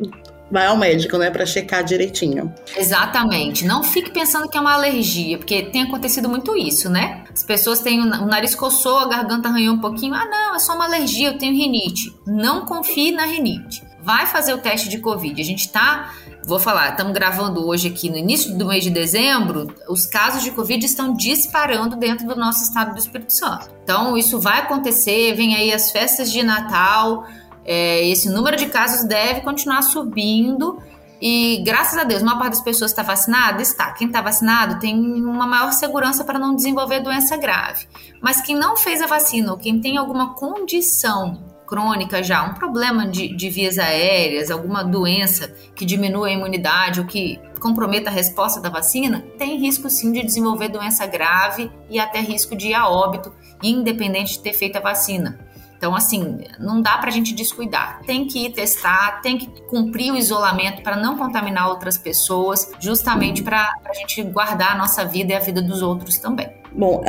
vai 0.52 0.68
ao 0.68 0.78
médico, 0.78 1.18
né, 1.18 1.30
para 1.30 1.46
checar 1.46 1.84
direitinho. 1.84 2.54
Exatamente. 2.76 3.66
Não 3.66 3.84
fique 3.84 4.12
pensando 4.12 4.50
que 4.50 4.58
é 4.58 4.62
uma 4.62 4.74
alergia, 4.74 5.38
porque 5.38 5.64
tem 5.64 5.84
acontecido 5.84 6.30
muito 6.30 6.56
isso, 6.56 6.90
né? 6.90 7.24
As 7.34 7.44
pessoas 7.44 7.80
têm 7.80 8.02
o 8.02 8.26
nariz 8.26 8.56
coçou, 8.56 9.00
a 9.00 9.08
garganta 9.08 9.50
arranhou 9.50 9.76
um 9.76 9.80
pouquinho. 9.80 10.14
Ah, 10.14 10.26
não, 10.26 10.56
é 10.56 10.60
só 10.60 10.76
uma 10.76 10.86
alergia, 10.86 11.30
eu 11.30 11.38
tenho 11.38 11.54
rinite. 11.54 12.14
Não 12.26 12.66
confie 12.66 13.12
na 13.12 13.26
rinite. 13.26 13.84
Vai 14.02 14.26
fazer 14.26 14.54
o 14.54 14.58
teste 14.58 14.90
de 14.90 15.00
Covid. 15.00 15.40
A 15.40 15.46
gente 15.46 15.70
tá 15.70 16.14
Vou 16.48 16.62
falar, 16.62 16.92
estamos 16.92 17.12
gravando 17.12 17.68
hoje 17.68 17.90
aqui 17.90 18.10
no 18.10 18.16
início 18.16 18.58
do 18.58 18.68
mês 18.68 18.82
de 18.82 18.90
dezembro, 18.90 19.68
os 19.90 20.06
casos 20.06 20.42
de 20.42 20.50
Covid 20.52 20.86
estão 20.86 21.14
disparando 21.14 21.98
dentro 21.98 22.26
do 22.26 22.38
nosso 22.38 22.64
estado 22.64 22.94
do 22.94 22.98
Espírito 22.98 23.34
Santo. 23.34 23.70
Então, 23.84 24.16
isso 24.16 24.40
vai 24.40 24.60
acontecer, 24.60 25.34
vem 25.36 25.56
aí 25.56 25.74
as 25.74 25.92
festas 25.92 26.32
de 26.32 26.42
Natal, 26.44 27.26
é, 27.68 28.08
esse 28.08 28.30
número 28.30 28.56
de 28.56 28.68
casos 28.68 29.04
deve 29.04 29.42
continuar 29.42 29.82
subindo 29.84 30.82
e 31.22 31.64
graças 31.66 31.98
a 31.98 32.04
Deus, 32.04 32.22
uma 32.22 32.38
parte 32.38 32.54
das 32.54 32.64
pessoas 32.64 32.92
está 32.92 33.02
vacinada? 33.02 33.62
Está. 33.62 33.92
Quem 33.94 34.08
está 34.08 34.22
vacinado 34.22 34.80
tem 34.80 34.96
uma 35.24 35.48
maior 35.48 35.72
segurança 35.72 36.24
para 36.24 36.38
não 36.38 36.56
desenvolver 36.56 37.00
doença 37.00 37.36
grave. 37.38 37.88
Mas 38.22 38.42
quem 38.42 38.56
não 38.56 38.78
fez 38.78 39.02
a 39.02 39.08
vacina 39.08 39.52
ou 39.52 39.58
quem 39.58 39.82
tem 39.82 39.98
alguma 39.98 40.36
condição 40.36 41.44
crônica 41.66 42.24
já, 42.24 42.44
um 42.44 42.54
problema 42.54 43.06
de, 43.06 43.36
de 43.36 43.50
vias 43.50 43.78
aéreas, 43.78 44.50
alguma 44.50 44.84
doença 44.84 45.54
que 45.76 45.84
diminua 45.84 46.28
a 46.28 46.32
imunidade 46.32 47.02
ou 47.02 47.06
que 47.06 47.40
comprometa 47.60 48.10
a 48.10 48.14
resposta 48.14 48.62
da 48.62 48.70
vacina, 48.70 49.26
tem 49.38 49.58
risco 49.58 49.90
sim 49.90 50.12
de 50.14 50.24
desenvolver 50.24 50.70
doença 50.70 51.06
grave 51.06 51.70
e 51.90 52.00
até 52.00 52.22
risco 52.22 52.56
de 52.56 52.70
ir 52.70 52.74
a 52.74 52.88
óbito, 52.88 53.34
independente 53.62 54.34
de 54.34 54.40
ter 54.40 54.54
feito 54.54 54.78
a 54.78 54.82
vacina. 54.82 55.38
Então, 55.78 55.96
assim, 55.96 56.40
não 56.60 56.82
dá 56.82 56.98
para 56.98 57.10
a 57.10 57.13
gente 57.13 57.34
descuidar. 57.36 58.02
Tem 58.06 58.26
que 58.26 58.48
ir 58.48 58.54
testar, 58.54 59.22
tem 59.22 59.38
que 59.38 59.48
cumprir 59.70 60.12
o 60.12 60.18
isolamento 60.18 60.82
para 60.82 60.96
não 60.96 61.16
contaminar 61.18 61.70
outras 61.70 61.98
pessoas, 61.98 62.72
justamente 62.80 63.44
para 63.44 63.72
a 63.86 63.94
gente 63.94 64.24
guardar 64.24 64.74
a 64.74 64.78
nossa 64.78 65.06
vida 65.06 65.34
e 65.34 65.36
a 65.36 65.40
vida 65.40 65.62
dos 65.62 65.84
outros 65.84 66.18
também. 66.18 66.50
Bom, 66.72 67.04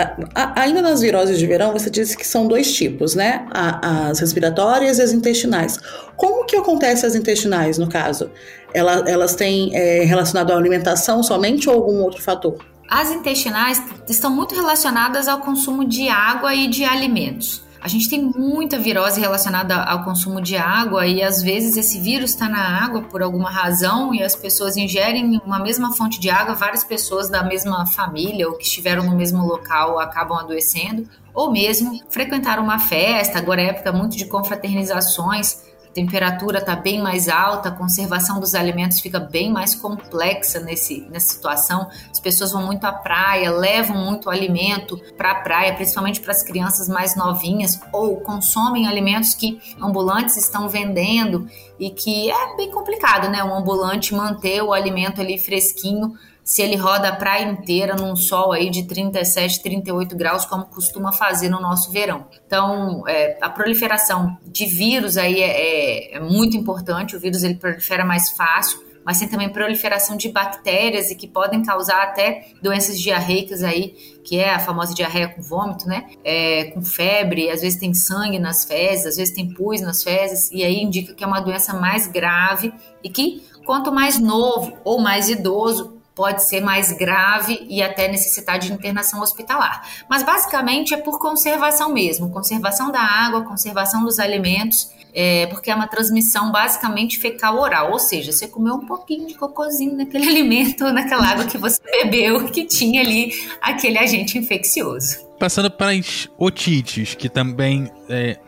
ainda 0.55 0.81
nas 0.81 1.01
viroses 1.01 1.39
de 1.39 1.47
verão, 1.47 1.73
você 1.73 1.91
disse 1.91 2.17
que 2.17 2.27
são 2.27 2.47
dois 2.47 2.73
tipos, 2.75 3.15
né? 3.15 3.47
As 3.53 4.19
respiratórias 4.21 4.99
e 4.99 5.03
as 5.03 5.13
intestinais. 5.13 5.79
Como 6.17 6.45
que 6.47 6.57
acontece 6.57 7.05
as 7.05 7.15
intestinais, 7.15 7.79
no 7.79 7.89
caso? 7.89 8.31
Ela, 8.73 9.05
elas 9.07 9.35
têm 9.35 9.75
é, 9.75 10.05
relacionado 10.05 10.53
à 10.53 10.57
alimentação 10.57 11.23
somente 11.23 11.69
ou 11.69 11.75
algum 11.75 12.03
outro 12.03 12.23
fator? 12.23 12.59
As 12.89 13.11
intestinais 13.11 13.83
estão 14.09 14.31
muito 14.31 14.55
relacionadas 14.55 15.29
ao 15.29 15.41
consumo 15.41 15.85
de 15.85 16.09
água 16.09 16.55
e 16.55 16.69
de 16.69 16.85
alimentos. 16.85 17.63
A 17.81 17.87
gente 17.87 18.09
tem 18.09 18.21
muita 18.23 18.79
virose 18.79 19.21
relacionada 19.21 19.77
ao 19.77 20.05
consumo 20.05 20.41
de 20.41 20.57
água 20.57 21.07
e 21.07 21.23
às 21.23 21.43
vezes 21.43 21.77
esse 21.77 21.99
vírus 22.01 22.31
está 22.31 22.49
na 22.49 22.85
água 22.85 23.03
por 23.03 23.23
alguma 23.23 23.51
razão 23.51 24.13
e 24.13 24.23
as 24.23 24.35
pessoas 24.35 24.77
ingerem 24.77 25.41
uma 25.45 25.61
mesma 25.61 25.93
fonte 25.93 26.19
de 26.19 26.29
água, 26.29 26.55
várias 26.55 26.83
pessoas 26.83 27.29
da 27.31 27.43
mesma 27.43 27.87
família 27.87 28.49
ou 28.49 28.55
que 28.55 28.65
estiveram 28.65 29.05
no 29.05 29.17
mesmo 29.17 29.45
local 29.45 29.99
acabam 29.99 30.39
adoecendo, 30.39 31.09
ou 31.33 31.53
mesmo 31.53 32.01
frequentaram 32.09 32.65
uma 32.65 32.81
festa, 32.81 33.39
agora 33.39 33.63
é 33.63 33.67
época 33.67 33.93
muito 33.93 34.17
de 34.17 34.27
confraternizações, 34.27 35.68
temperatura 35.95 36.59
está 36.59 36.77
bem 36.77 37.01
mais 37.01 37.29
alta, 37.29 37.69
a 37.69 37.73
conservação 37.73 38.41
dos 38.41 38.55
alimentos 38.55 39.01
fica 39.01 39.19
bem 39.19 39.53
mais 39.53 39.75
complexa 39.75 40.61
nesse, 40.61 41.01
nessa 41.11 41.35
situação. 41.35 41.89
As 42.11 42.21
pessoas 42.21 42.53
vão 42.53 42.65
muito 42.65 42.85
à 42.85 42.93
praia, 42.93 43.51
levam 43.51 43.97
muito 43.97 44.31
alimento 44.31 45.01
para 45.17 45.33
a 45.33 45.35
praia, 45.37 45.75
principalmente 45.75 46.21
para 46.21 46.33
as 46.33 46.43
crianças 46.43 46.89
mais 46.89 47.17
novinhas, 47.17 47.81
ou 47.93 48.21
consomem 48.21 48.87
alimentos 48.87 49.35
que 49.35 49.61
ambulantes 49.81 50.37
estão 50.37 50.69
vendendo 50.69 51.47
e 51.79 51.91
que 51.91 52.31
é 52.31 52.57
bem 52.57 52.71
complicado, 52.71 53.29
né? 53.29 53.43
Um 53.43 53.55
ambulante 53.55 54.15
manter 54.15 54.63
o 54.63 54.73
alimento 54.73 55.21
ali 55.21 55.39
fresquinho 55.39 56.15
se 56.49 56.63
ele 56.63 56.77
roda 56.77 57.11
a 57.11 57.15
praia 57.15 57.45
inteira 57.45 57.95
num 57.95 58.17
sol 58.17 58.53
aí 58.53 58.71
de 58.71 58.85
37, 58.85 59.63
38 59.63 60.17
graus, 60.17 60.47
como 60.47 60.65
costuma 60.65 61.13
fazer 61.13 61.51
no 61.51 61.61
nosso 61.61 61.91
verão. 61.91 62.25
Então, 62.47 63.07
é, 63.07 63.37
a 63.39 63.51
proliferação 63.51 64.35
de 64.47 64.65
vírus 64.65 65.19
aí 65.19 65.43
é, 65.43 65.51
é, 65.51 66.17
é, 66.17 66.21
muito 66.21 66.57
importante, 66.57 67.15
o 67.15 67.21
vírus 67.21 67.43
ele 67.43 67.57
prolifera 67.57 68.03
mais 68.03 68.31
fácil, 68.31 68.83
mas 69.05 69.19
tem 69.19 69.29
também 69.29 69.51
proliferação 69.51 70.17
de 70.17 70.31
bactérias 70.31 71.11
e 71.11 71.17
que 71.17 71.29
podem 71.29 71.63
causar 71.63 72.03
até 72.03 72.47
doenças 72.63 72.99
diarreicas 72.99 73.63
aí, 73.63 73.95
que 74.25 74.39
é 74.39 74.55
a 74.55 74.59
famosa 74.59 74.95
diarreia 74.95 75.29
com 75.29 75.43
vômito, 75.43 75.87
né? 75.87 76.07
É, 76.25 76.71
com 76.73 76.83
febre, 76.83 77.51
às 77.51 77.61
vezes 77.61 77.79
tem 77.79 77.93
sangue 77.93 78.39
nas 78.39 78.65
fezes, 78.65 79.05
às 79.05 79.17
vezes 79.17 79.35
tem 79.35 79.53
pus 79.53 79.83
nas 79.83 80.03
fezes, 80.03 80.51
e 80.51 80.65
aí 80.65 80.83
indica 80.83 81.13
que 81.13 81.23
é 81.23 81.27
uma 81.27 81.41
doença 81.41 81.75
mais 81.75 82.07
grave 82.07 82.73
e 83.05 83.11
que 83.11 83.43
quanto 83.67 83.93
mais 83.93 84.19
novo 84.19 84.79
ou 84.83 84.99
mais 84.99 85.29
idoso, 85.29 85.98
pode 86.19 86.43
ser 86.43 86.61
mais 86.61 86.91
grave 86.91 87.65
e 87.71 87.81
até 87.81 88.09
necessitar 88.09 88.59
de 88.59 88.73
internação 88.73 89.23
hospitalar. 89.23 90.05
Mas 90.11 90.25
basicamente 90.25 90.93
é 90.93 90.97
por 90.97 91.21
conservação 91.21 91.93
mesmo, 91.93 92.29
conservação 92.31 92.91
da 92.91 93.01
água, 93.01 93.45
conservação 93.45 94.05
dos 94.05 94.19
alimentos, 94.19 94.91
é, 95.15 95.47
porque 95.47 95.71
é 95.71 95.75
uma 95.77 95.87
transmissão 95.87 96.51
basicamente 96.51 97.21
fecal 97.21 97.57
oral, 97.61 97.93
ou 97.93 98.01
seja, 98.01 98.33
você 98.33 98.49
comeu 98.49 98.75
um 98.75 98.85
pouquinho 98.85 99.29
de 99.29 99.35
cocôzinho 99.35 99.97
naquele 99.97 100.27
alimento, 100.29 100.93
naquela 100.93 101.25
água 101.25 101.45
que 101.45 101.57
você 101.57 101.81
bebeu, 101.85 102.47
que 102.47 102.65
tinha 102.65 103.01
ali 103.01 103.33
aquele 103.63 103.97
agente 103.97 104.37
infeccioso. 104.37 105.25
Passando 105.39 105.71
para 105.71 105.93
as 105.93 106.29
otites, 106.37 107.15
que 107.15 107.29
também 107.29 107.89
é, 108.09 108.41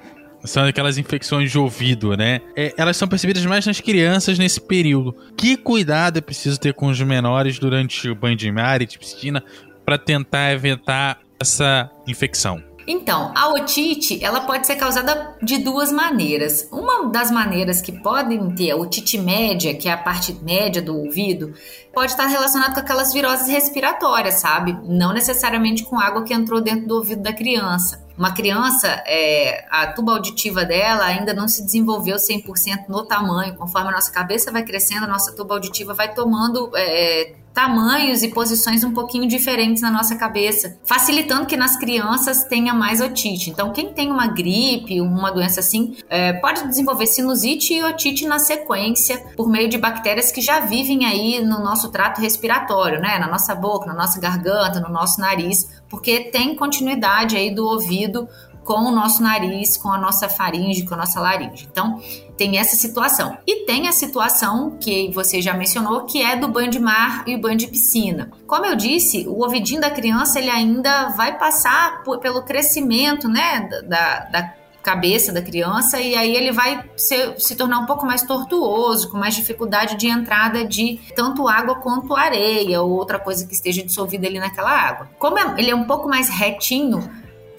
são 0.44 0.64
aquelas 0.64 0.98
infecções 0.98 1.50
de 1.50 1.58
ouvido, 1.58 2.16
né? 2.16 2.40
É, 2.56 2.74
elas 2.76 2.96
são 2.96 3.08
percebidas 3.08 3.44
mais 3.46 3.66
nas 3.66 3.80
crianças 3.80 4.38
nesse 4.38 4.60
período. 4.60 5.14
Que 5.36 5.56
cuidado 5.56 6.18
é 6.18 6.20
preciso 6.20 6.58
ter 6.58 6.74
com 6.74 6.86
os 6.86 7.00
menores 7.00 7.58
durante 7.58 8.08
o 8.08 8.14
banho 8.14 8.36
de 8.36 8.50
mar 8.50 8.82
e 8.82 8.86
de 8.86 8.98
piscina 8.98 9.42
para 9.84 9.98
tentar 9.98 10.52
evitar 10.52 11.18
essa 11.38 11.90
infecção? 12.06 12.62
Então, 12.86 13.32
a 13.36 13.48
otite, 13.50 14.24
ela 14.24 14.40
pode 14.40 14.66
ser 14.66 14.74
causada 14.76 15.36
de 15.42 15.58
duas 15.58 15.92
maneiras. 15.92 16.68
Uma 16.72 17.08
das 17.08 17.30
maneiras 17.30 17.80
que 17.80 17.92
podem 17.92 18.50
ter 18.54 18.72
a 18.72 18.76
otite 18.76 19.18
média, 19.18 19.74
que 19.74 19.88
é 19.88 19.92
a 19.92 19.96
parte 19.96 20.32
média 20.42 20.82
do 20.82 20.96
ouvido, 20.96 21.52
pode 21.94 22.10
estar 22.12 22.26
relacionado 22.26 22.74
com 22.74 22.80
aquelas 22.80 23.12
viroses 23.12 23.48
respiratórias, 23.48 24.40
sabe? 24.40 24.76
Não 24.84 25.12
necessariamente 25.12 25.84
com 25.84 26.00
água 26.00 26.24
que 26.24 26.34
entrou 26.34 26.60
dentro 26.60 26.88
do 26.88 26.96
ouvido 26.96 27.22
da 27.22 27.32
criança. 27.32 28.04
Uma 28.20 28.32
criança, 28.32 28.86
é, 29.06 29.64
a 29.70 29.86
tuba 29.86 30.12
auditiva 30.12 30.62
dela 30.62 31.06
ainda 31.06 31.32
não 31.32 31.48
se 31.48 31.64
desenvolveu 31.64 32.16
100% 32.16 32.86
no 32.86 33.02
tamanho. 33.02 33.56
Conforme 33.56 33.88
a 33.88 33.92
nossa 33.92 34.12
cabeça 34.12 34.52
vai 34.52 34.62
crescendo, 34.62 35.04
a 35.04 35.08
nossa 35.08 35.32
tuba 35.32 35.54
auditiva 35.54 35.94
vai 35.94 36.12
tomando 36.12 36.70
é, 36.76 37.34
tamanhos 37.52 38.22
e 38.22 38.28
posições 38.28 38.84
um 38.84 38.92
pouquinho 38.92 39.26
diferentes 39.26 39.82
na 39.82 39.90
nossa 39.90 40.16
cabeça, 40.16 40.78
facilitando 40.84 41.46
que 41.46 41.56
nas 41.56 41.76
crianças 41.76 42.44
tenha 42.44 42.72
mais 42.72 43.00
otite. 43.00 43.50
Então, 43.50 43.72
quem 43.72 43.92
tem 43.92 44.10
uma 44.10 44.28
gripe, 44.28 45.00
uma 45.00 45.30
doença 45.30 45.60
assim, 45.60 45.96
é, 46.08 46.32
pode 46.34 46.66
desenvolver 46.68 47.06
sinusite 47.06 47.74
e 47.74 47.82
otite 47.82 48.26
na 48.26 48.38
sequência 48.38 49.18
por 49.36 49.48
meio 49.48 49.68
de 49.68 49.78
bactérias 49.78 50.30
que 50.30 50.40
já 50.40 50.60
vivem 50.60 51.04
aí 51.04 51.44
no 51.44 51.60
nosso 51.62 51.90
trato 51.90 52.20
respiratório, 52.20 53.00
né? 53.00 53.18
Na 53.18 53.28
nossa 53.28 53.54
boca, 53.54 53.86
na 53.86 53.94
nossa 53.94 54.20
garganta, 54.20 54.80
no 54.80 54.88
nosso 54.88 55.20
nariz, 55.20 55.68
porque 55.88 56.20
tem 56.30 56.54
continuidade 56.54 57.36
aí 57.36 57.54
do 57.54 57.66
ouvido 57.66 58.28
com 58.64 58.80
o 58.80 58.90
nosso 58.90 59.22
nariz, 59.22 59.76
com 59.76 59.90
a 59.90 59.98
nossa 59.98 60.28
faringe, 60.28 60.84
com 60.84 60.94
a 60.94 60.98
nossa 60.98 61.20
laringe. 61.20 61.68
Então, 61.70 62.00
tem 62.36 62.58
essa 62.58 62.76
situação. 62.76 63.36
E 63.46 63.66
tem 63.66 63.88
a 63.88 63.92
situação 63.92 64.76
que 64.80 65.10
você 65.12 65.42
já 65.42 65.54
mencionou, 65.54 66.04
que 66.04 66.22
é 66.22 66.36
do 66.36 66.48
banho 66.48 66.70
de 66.70 66.78
mar 66.78 67.24
e 67.26 67.36
banho 67.36 67.56
de 67.56 67.66
piscina. 67.66 68.30
Como 68.46 68.64
eu 68.64 68.76
disse, 68.76 69.26
o 69.26 69.42
ouvidinho 69.42 69.80
da 69.80 69.90
criança 69.90 70.38
ele 70.38 70.50
ainda 70.50 71.08
vai 71.10 71.36
passar 71.38 72.02
por, 72.02 72.18
pelo 72.18 72.42
crescimento, 72.42 73.28
né, 73.28 73.68
da, 73.86 74.20
da 74.30 74.54
cabeça 74.82 75.32
da 75.32 75.42
criança 75.42 76.00
e 76.00 76.14
aí 76.14 76.34
ele 76.34 76.52
vai 76.52 76.82
se, 76.96 77.34
se 77.38 77.54
tornar 77.54 77.78
um 77.78 77.86
pouco 77.86 78.06
mais 78.06 78.22
tortuoso, 78.22 79.10
com 79.10 79.18
mais 79.18 79.34
dificuldade 79.34 79.96
de 79.96 80.06
entrada 80.06 80.64
de 80.64 80.98
tanto 81.14 81.46
água 81.48 81.76
quanto 81.76 82.16
areia 82.16 82.80
ou 82.80 82.90
outra 82.90 83.18
coisa 83.18 83.46
que 83.46 83.52
esteja 83.52 83.82
dissolvida 83.82 84.26
ali 84.26 84.38
naquela 84.38 84.70
água. 84.70 85.08
Como 85.18 85.38
é, 85.38 85.54
ele 85.58 85.70
é 85.70 85.74
um 85.74 85.84
pouco 85.84 86.08
mais 86.08 86.28
retinho, 86.28 87.08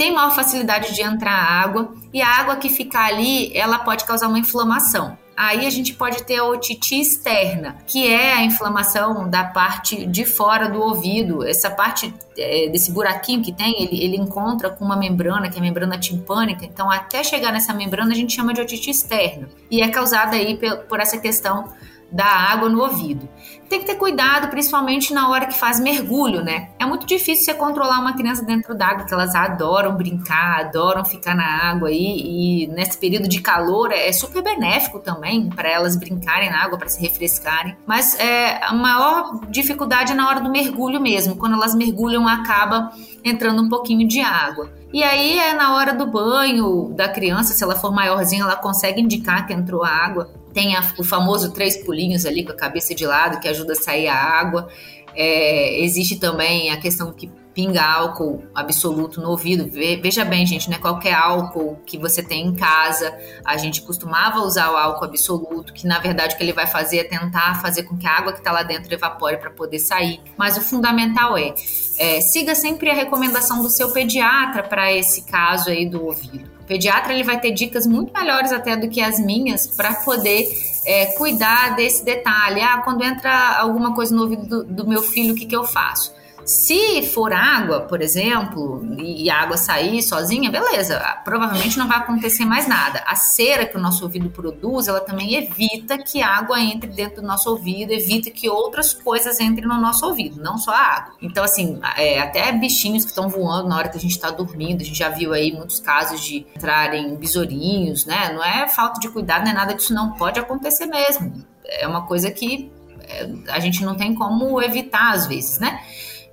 tem 0.02 0.12
maior 0.12 0.34
facilidade 0.34 0.96
de 0.96 1.04
entrar 1.04 1.32
água 1.32 1.94
e 2.12 2.24
a 2.24 2.28
água 2.28 2.56
que 2.56 2.70
ficar 2.70 3.06
ali, 3.06 3.56
ela 3.56 3.78
pode 3.78 4.04
causar 4.04 4.30
uma 4.30 4.40
inflamação. 4.40 5.16
Aí 5.38 5.68
a 5.68 5.70
gente 5.70 5.94
pode 5.94 6.24
ter 6.24 6.38
a 6.38 6.44
otite 6.44 7.00
externa, 7.00 7.78
que 7.86 8.08
é 8.12 8.34
a 8.34 8.44
inflamação 8.44 9.30
da 9.30 9.44
parte 9.44 10.08
de 10.08 10.26
fora 10.26 10.68
do 10.68 10.82
ouvido. 10.82 11.46
Essa 11.46 11.70
parte 11.70 12.12
é, 12.36 12.68
desse 12.70 12.92
buraquinho 12.92 13.44
que 13.44 13.52
tem, 13.52 13.80
ele, 13.80 14.04
ele 14.04 14.18
encontra 14.18 14.72
com 14.72 14.84
uma 14.84 14.96
membrana, 14.96 15.50
que 15.50 15.58
é 15.58 15.60
a 15.60 15.64
membrana 15.64 16.00
timpânica. 16.00 16.66
Então, 16.66 16.90
até 16.90 17.24
chegar 17.24 17.52
nessa 17.52 17.72
membrana, 17.72 18.12
a 18.12 18.16
gente 18.16 18.34
chama 18.34 18.56
de 18.56 18.62
otite 18.62 18.90
externa. 18.90 19.50
E 19.70 19.84
é 19.84 19.88
causada 19.88 20.36
aí 20.36 20.58
por, 20.58 20.78
por 20.86 21.00
essa 21.00 21.20
questão 21.20 21.72
da 22.12 22.26
água 22.26 22.68
no 22.68 22.82
ouvido. 22.82 23.30
Tem 23.72 23.80
que 23.80 23.86
ter 23.86 23.96
cuidado, 23.96 24.50
principalmente 24.50 25.14
na 25.14 25.30
hora 25.30 25.46
que 25.46 25.58
faz 25.58 25.80
mergulho, 25.80 26.44
né? 26.44 26.72
É 26.78 26.86
muito 26.86 27.06
difícil 27.06 27.46
você 27.46 27.54
controlar 27.54 28.02
uma 28.02 28.12
criança 28.12 28.44
dentro 28.44 28.76
d'água, 28.76 29.06
que 29.06 29.14
elas 29.14 29.34
adoram 29.34 29.96
brincar, 29.96 30.60
adoram 30.60 31.06
ficar 31.06 31.34
na 31.34 31.70
água 31.70 31.88
aí, 31.88 32.66
e 32.66 32.68
nesse 32.68 32.98
período 32.98 33.30
de 33.30 33.40
calor 33.40 33.94
é 33.94 34.12
super 34.12 34.44
benéfico 34.44 35.00
também 35.00 35.50
para 35.50 35.70
elas 35.70 35.96
brincarem 35.96 36.50
na 36.50 36.62
água, 36.62 36.78
para 36.78 36.90
se 36.90 37.00
refrescarem. 37.00 37.78
Mas 37.88 38.20
é, 38.20 38.60
a 38.62 38.74
maior 38.74 39.40
dificuldade 39.50 40.12
é 40.12 40.16
na 40.16 40.28
hora 40.28 40.42
do 40.42 40.52
mergulho 40.52 41.00
mesmo. 41.00 41.38
Quando 41.38 41.54
elas 41.54 41.74
mergulham, 41.74 42.28
acaba 42.28 42.92
entrando 43.24 43.62
um 43.62 43.70
pouquinho 43.70 44.06
de 44.06 44.20
água. 44.20 44.70
E 44.92 45.02
aí 45.02 45.40
é 45.40 45.54
na 45.54 45.76
hora 45.76 45.94
do 45.94 46.06
banho 46.06 46.94
da 46.94 47.08
criança, 47.08 47.54
se 47.54 47.64
ela 47.64 47.78
for 47.78 47.94
maiorzinha, 47.94 48.44
ela 48.44 48.58
consegue 48.58 49.00
indicar 49.00 49.48
que 49.48 49.54
entrou 49.54 49.86
água. 49.86 50.30
Tem 50.54 50.76
a, 50.76 50.94
o 50.98 51.04
famoso 51.04 51.54
três 51.54 51.78
pulinhos 51.78 52.26
ali 52.26 52.44
com 52.44 52.52
a 52.52 52.56
cabeça 52.56 52.94
de 52.94 53.06
lado 53.06 53.40
que 53.40 53.48
ajuda 53.48 53.74
a 53.74 53.76
sair 53.76 54.08
a 54.08 54.16
água. 54.16 54.68
É, 55.16 55.82
existe 55.82 56.18
também 56.20 56.72
a 56.72 56.78
questão 56.78 57.12
que 57.12 57.30
pinga 57.54 57.84
álcool 57.84 58.44
absoluto 58.56 59.22
no 59.22 59.30
ouvido. 59.30 59.70
Veja 59.70 60.24
bem, 60.24 60.46
gente, 60.46 60.70
não 60.70 60.78
é 60.78 60.80
qualquer 60.80 61.14
álcool 61.14 61.80
que 61.86 61.98
você 61.98 62.24
tem 62.24 62.48
em 62.48 62.56
casa. 62.56 63.14
A 63.46 63.58
gente 63.58 63.82
costumava 63.82 64.40
usar 64.40 64.72
o 64.72 64.78
álcool 64.78 65.06
absoluto, 65.06 65.74
que 65.74 65.86
na 65.86 66.00
verdade 66.00 66.34
o 66.34 66.38
que 66.38 66.44
ele 66.44 66.54
vai 66.54 66.68
fazer 66.68 67.00
é 67.00 67.04
tentar 67.04 67.62
fazer 67.62 67.84
com 67.84 67.98
que 67.98 68.08
a 68.08 68.18
água 68.18 68.32
que 68.32 68.40
está 68.40 68.52
lá 68.52 68.64
dentro 68.64 68.94
evapore 68.94 69.38
para 69.38 69.52
poder 69.52 69.80
sair. 69.80 70.22
Mas 70.38 70.58
o 70.58 70.62
fundamental 70.62 71.38
é, 71.38 71.54
é 71.98 72.22
siga 72.22 72.56
sempre 72.56 72.90
a 72.90 72.94
recomendação 72.94 73.62
do 73.62 73.70
seu 73.70 73.92
pediatra 73.92 74.64
para 74.64 74.92
esse 74.92 75.24
caso 75.24 75.70
aí 75.70 75.86
do 75.86 76.06
ouvido. 76.06 76.61
Pediatra 76.72 77.14
ele 77.14 77.26
vai 77.26 77.38
ter 77.38 77.52
dicas 77.52 77.86
muito 77.86 78.14
melhores 78.14 78.54
até 78.54 78.78
do 78.78 78.88
que 78.88 79.02
as 79.02 79.20
minhas 79.20 79.68
para 79.68 79.94
poder 79.94 80.48
é, 80.86 81.08
cuidar 81.18 81.76
desse 81.76 82.06
detalhe. 82.06 82.62
Ah, 82.62 82.78
quando 82.82 83.04
entra 83.04 83.58
alguma 83.58 83.94
coisa 83.94 84.16
no 84.16 84.22
ouvido 84.22 84.46
do, 84.46 84.64
do 84.64 84.88
meu 84.88 85.02
filho, 85.02 85.34
o 85.34 85.38
que, 85.38 85.46
que 85.46 85.54
eu 85.54 85.66
faço? 85.66 86.14
Se 86.46 87.04
for 87.04 87.32
água, 87.34 87.82
por 87.82 88.02
exemplo, 88.02 88.84
e 88.98 89.30
a 89.30 89.42
água 89.42 89.58
sair 89.58 90.02
sozinha, 90.02 90.50
beleza, 90.50 91.00
provavelmente 91.24 91.78
não 91.78 91.88
vai 91.88 91.98
acontecer 91.98 92.46
mais 92.46 92.68
nada. 92.68 93.04
A 93.06 93.16
cera 93.16 93.66
que 93.66 93.78
o 93.78 93.80
nosso 93.80 94.04
ouvido 94.04 94.30
produz, 94.30 94.88
ela 94.88 95.00
também 95.00 95.36
evita 95.36 95.98
que 95.98 96.22
água 96.22 96.60
entre 96.60 96.90
dentro 96.90 97.22
do 97.22 97.28
nosso 97.28 97.50
ouvido, 97.50 97.92
evita 97.92 98.30
que 98.32 98.50
outras 98.50 98.94
coisas 98.94 99.40
entrem 99.40 99.68
no 99.68 99.80
nosso 99.80 100.06
ouvido, 100.06 100.42
não 100.42 100.58
só 100.58 100.72
a 100.72 100.80
água. 100.80 101.14
Então, 101.22 101.44
assim, 101.44 101.80
é, 101.98 102.20
até 102.20 102.52
bichinhos 102.52 103.04
que 103.04 103.12
estão 103.12 103.30
voando 103.30 103.70
na 103.70 103.78
hora 103.78 103.90
que 103.90 103.98
a 103.98 104.02
gente 104.02 104.12
está 104.12 104.30
dormindo, 104.32 104.82
a 104.82 104.86
gente 104.86 104.98
já 104.98 105.10
viu 105.10 105.34
aí 105.34 105.52
muitos 105.52 105.80
casos 105.80 106.22
de 106.22 106.46
entrarem 106.56 107.16
besourinhos, 107.16 108.06
né? 108.06 108.32
Não 108.34 108.44
é 108.44 108.68
falta 108.68 109.00
de 109.00 109.10
cuidado, 109.10 109.44
não 109.44 109.52
é 109.52 109.54
nada 109.54 109.74
disso, 109.74 109.94
não 109.94 110.14
pode 110.14 110.40
acontecer 110.40 110.86
mesmo. 110.86 111.46
É 111.66 111.88
uma 111.88 112.06
coisa 112.06 112.32
que 112.32 112.72
é, 113.08 113.30
a 113.50 113.60
gente 113.60 113.84
não 113.84 113.96
tem 113.96 114.14
como 114.16 114.62
evitar 114.62 115.14
às 115.14 115.28
vezes, 115.28 115.60
né? 115.60 115.82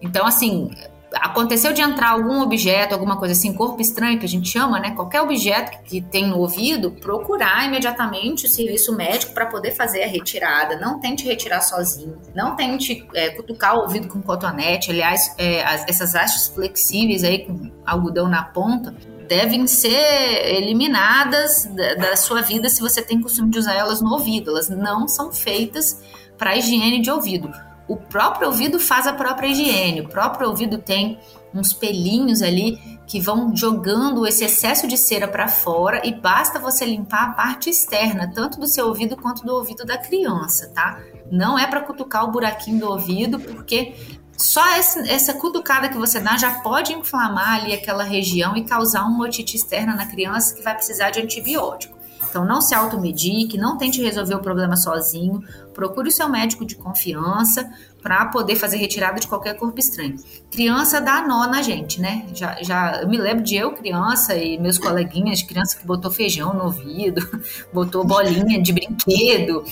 Então, 0.01 0.27
assim, 0.27 0.71
aconteceu 1.15 1.73
de 1.73 1.81
entrar 1.81 2.11
algum 2.11 2.41
objeto, 2.41 2.93
alguma 2.93 3.17
coisa 3.19 3.33
assim, 3.33 3.53
corpo 3.53 3.81
estranho, 3.81 4.19
que 4.19 4.27
a 4.27 4.29
gente 4.29 4.49
chama, 4.49 4.79
né? 4.79 4.93
Qualquer 4.95 5.23
objeto 5.23 5.83
que 5.85 6.01
tem 6.01 6.29
no 6.29 6.39
ouvido, 6.39 6.93
procurar 6.93 7.67
imediatamente 7.67 8.47
o 8.47 8.49
serviço 8.49 8.95
médico 8.95 9.33
para 9.33 9.47
poder 9.47 9.73
fazer 9.73 10.03
a 10.03 10.07
retirada. 10.07 10.77
Não 10.79 11.01
tente 11.01 11.25
retirar 11.25 11.61
sozinho. 11.63 12.19
Não 12.35 12.55
tente 12.55 13.07
é, 13.15 13.31
cutucar 13.31 13.77
o 13.77 13.83
ouvido 13.83 14.09
com 14.09 14.21
cotonete. 14.21 14.91
Aliás, 14.91 15.35
é, 15.39 15.63
as, 15.65 15.89
essas 15.89 16.15
hastes 16.15 16.49
flexíveis 16.49 17.25
aí 17.25 17.47
com 17.47 17.71
algodão 17.87 18.29
na 18.29 18.43
ponta 18.43 18.95
devem 19.27 19.67
ser 19.67 20.57
eliminadas 20.57 21.65
da, 21.67 21.95
da 21.95 22.17
sua 22.17 22.41
vida 22.41 22.71
se 22.71 22.81
você 22.81 23.03
tem 23.03 23.21
costume 23.21 23.51
de 23.51 23.59
usar 23.59 23.75
elas 23.75 24.01
no 24.01 24.13
ouvido. 24.13 24.51
Elas 24.51 24.69
não 24.69 25.09
são 25.09 25.33
feitas 25.33 26.03
para 26.37 26.57
higiene 26.57 27.01
de 27.01 27.11
ouvido 27.11 27.51
o 27.89 27.97
próprio 27.97 28.49
ouvido 28.49 28.79
faz 28.79 29.07
a 29.07 29.13
própria 29.13 29.49
higiene. 29.49 30.03
O 30.03 30.09
próprio 30.09 30.49
ouvido 30.49 30.79
tem 30.79 31.19
uns 31.55 31.73
pelinhos 31.73 32.43
ali 32.43 32.79
que 33.07 33.19
vão 33.19 33.57
jogando 33.57 34.27
esse 34.27 34.45
excesso 34.45 34.87
de 34.87 34.99
cera 34.99 35.27
para 35.27 35.49
fora 35.49 36.07
e 36.07 36.13
basta 36.13 36.59
você 36.59 36.85
limpar 36.85 37.25
a 37.25 37.33
parte 37.33 37.71
externa, 37.71 38.31
tanto 38.35 38.61
do 38.61 38.67
seu 38.67 38.87
ouvido 38.87 39.17
quanto 39.17 39.45
do 39.47 39.55
ouvido 39.55 39.85
da 39.87 39.97
criança, 39.97 40.71
tá? 40.75 41.01
Não 41.33 41.59
é 41.59 41.67
para 41.67 41.81
cutucar 41.81 42.25
o 42.25 42.31
buraquinho 42.31 42.81
do 42.81 42.91
ouvido, 42.91 43.41
porque 43.41 43.95
só 44.37 44.65
essa, 44.75 45.01
essa 45.09 45.33
cutucada 45.35 45.89
que 45.89 45.97
você 45.97 46.21
dá 46.21 46.37
já 46.37 46.61
pode 46.61 46.93
inflamar 46.93 47.55
ali 47.55 47.73
aquela 47.73 48.05
região 48.05 48.55
e 48.55 48.65
causar 48.65 49.05
uma 49.05 49.25
otite 49.25 49.57
externa 49.57 49.95
na 49.95 50.07
criança 50.07 50.55
que 50.55 50.63
vai 50.63 50.75
precisar 50.75 51.11
de 51.11 51.21
antibiótico. 51.21 51.98
Então, 52.29 52.45
não 52.45 52.61
se 52.61 52.75
automedique, 52.75 53.57
não 53.57 53.77
tente 53.77 54.03
resolver 54.03 54.35
o 54.35 54.41
problema 54.41 54.77
sozinho. 54.77 55.43
Procure 55.75 56.09
o 56.09 56.13
seu 56.13 56.29
médico 56.29 56.65
de 56.65 56.75
confiança 56.75 57.69
para 58.03 58.27
poder 58.27 58.57
fazer 58.57 58.77
retirada 58.77 59.21
de 59.21 59.27
qualquer 59.27 59.55
corpo 59.55 59.79
estranho. 59.79 60.17
Criança 60.51 61.01
dá 61.01 61.27
nó 61.27 61.47
na 61.47 61.63
gente, 61.63 62.01
né? 62.01 62.27
Já, 62.35 62.63
já 62.63 63.01
eu 63.03 63.09
me 63.09 63.17
lembro 63.17 63.43
de 63.43 63.57
eu, 63.57 63.73
criança, 63.73 64.37
e 64.37 64.59
meus 64.59 64.79
coleguinhas, 64.79 65.43
criança 65.43 65.79
que 65.79 65.87
botou 65.87 66.11
feijão 66.11 66.55
no 66.55 66.65
ouvido, 66.65 67.21
botou 67.73 68.05
bolinha 68.05 68.61
de 68.63 68.73
brinquedo, 68.73 69.65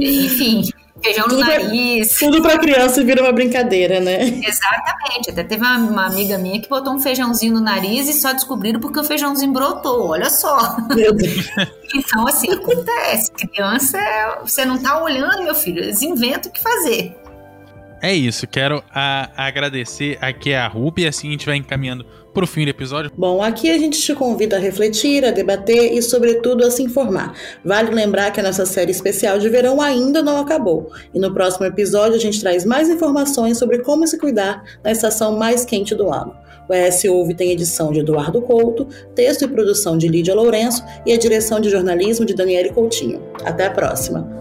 enfim 0.00 0.68
feijão 1.02 1.26
no 1.26 1.36
tudo 1.36 1.40
nariz. 1.46 2.18
Pra, 2.18 2.28
tudo 2.28 2.42
para 2.42 2.58
criança 2.58 3.02
vira 3.02 3.22
uma 3.22 3.32
brincadeira, 3.32 4.00
né? 4.00 4.22
Exatamente. 4.22 5.30
Até 5.30 5.42
teve 5.42 5.64
uma, 5.64 5.78
uma, 5.78 6.06
amiga 6.06 6.38
minha 6.38 6.60
que 6.60 6.68
botou 6.68 6.94
um 6.94 7.00
feijãozinho 7.00 7.54
no 7.54 7.60
nariz 7.60 8.08
e 8.08 8.12
só 8.12 8.32
descobriram 8.32 8.80
porque 8.80 9.00
o 9.00 9.04
feijãozinho 9.04 9.52
brotou. 9.52 10.08
Olha 10.08 10.30
só. 10.30 10.76
Meu 10.94 11.12
Deus. 11.12 11.48
então, 11.94 12.26
assim, 12.26 12.50
acontece. 12.54 13.30
Criança, 13.32 13.98
você 14.42 14.64
não 14.64 14.80
tá 14.80 15.02
olhando, 15.02 15.42
meu 15.42 15.54
filho. 15.54 15.82
Eles 15.82 16.02
inventam 16.02 16.50
o 16.50 16.54
que 16.54 16.62
fazer. 16.62 17.16
É 18.02 18.14
isso. 18.14 18.46
Quero 18.46 18.82
a, 18.92 19.30
agradecer 19.36 20.16
aqui 20.20 20.54
a 20.54 20.66
Ruby. 20.66 21.06
Assim 21.06 21.28
a 21.28 21.30
gente 21.32 21.46
vai 21.46 21.56
encaminhando 21.56 22.04
para 22.32 22.44
o 22.44 22.46
fim 22.46 22.64
do 22.64 22.70
episódio? 22.70 23.10
Bom, 23.16 23.42
aqui 23.42 23.70
a 23.70 23.78
gente 23.78 24.00
te 24.00 24.14
convida 24.14 24.56
a 24.56 24.58
refletir, 24.58 25.24
a 25.24 25.30
debater 25.30 25.92
e, 25.92 26.00
sobretudo, 26.00 26.64
a 26.64 26.70
se 26.70 26.82
informar. 26.82 27.34
Vale 27.64 27.90
lembrar 27.90 28.30
que 28.30 28.40
a 28.40 28.42
nossa 28.42 28.64
série 28.64 28.90
especial 28.90 29.38
de 29.38 29.48
verão 29.48 29.80
ainda 29.80 30.22
não 30.22 30.38
acabou. 30.38 30.90
E 31.12 31.18
no 31.18 31.34
próximo 31.34 31.66
episódio 31.66 32.16
a 32.16 32.20
gente 32.20 32.40
traz 32.40 32.64
mais 32.64 32.88
informações 32.88 33.58
sobre 33.58 33.80
como 33.80 34.06
se 34.06 34.18
cuidar 34.18 34.64
na 34.82 34.92
estação 34.92 35.36
mais 35.36 35.64
quente 35.64 35.94
do 35.94 36.12
ano. 36.12 36.34
O 36.70 36.72
ES 36.72 37.04
Ouve 37.06 37.34
tem 37.34 37.50
edição 37.50 37.90
de 37.90 37.98
Eduardo 37.98 38.40
Couto, 38.40 38.86
texto 39.12 39.44
e 39.44 39.48
produção 39.48 39.98
de 39.98 40.06
Lídia 40.06 40.36
Lourenço 40.36 40.84
e 41.04 41.12
a 41.12 41.18
direção 41.18 41.60
de 41.60 41.68
jornalismo 41.68 42.24
de 42.24 42.32
Daniele 42.32 42.70
Coutinho. 42.70 43.20
Até 43.44 43.66
a 43.66 43.70
próxima! 43.72 44.38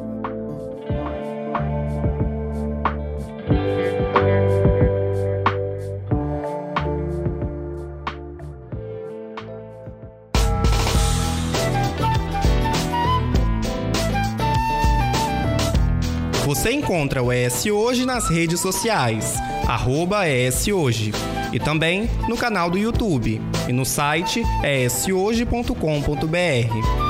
Você 16.45 16.71
encontra 16.73 17.23
o 17.23 17.33
ES 17.33 17.65
Hoje 17.65 18.05
nas 18.05 18.29
redes 18.29 18.59
sociais, 18.59 19.33
arroba 19.67 20.27
ES 20.27 20.67
Hoje, 20.67 21.11
e 21.51 21.59
também 21.59 22.09
no 22.27 22.37
canal 22.37 22.69
do 22.69 22.77
YouTube 22.77 23.41
e 23.67 23.73
no 23.73 23.85
site 23.85 24.43
eshoje.com.br. 24.63 27.08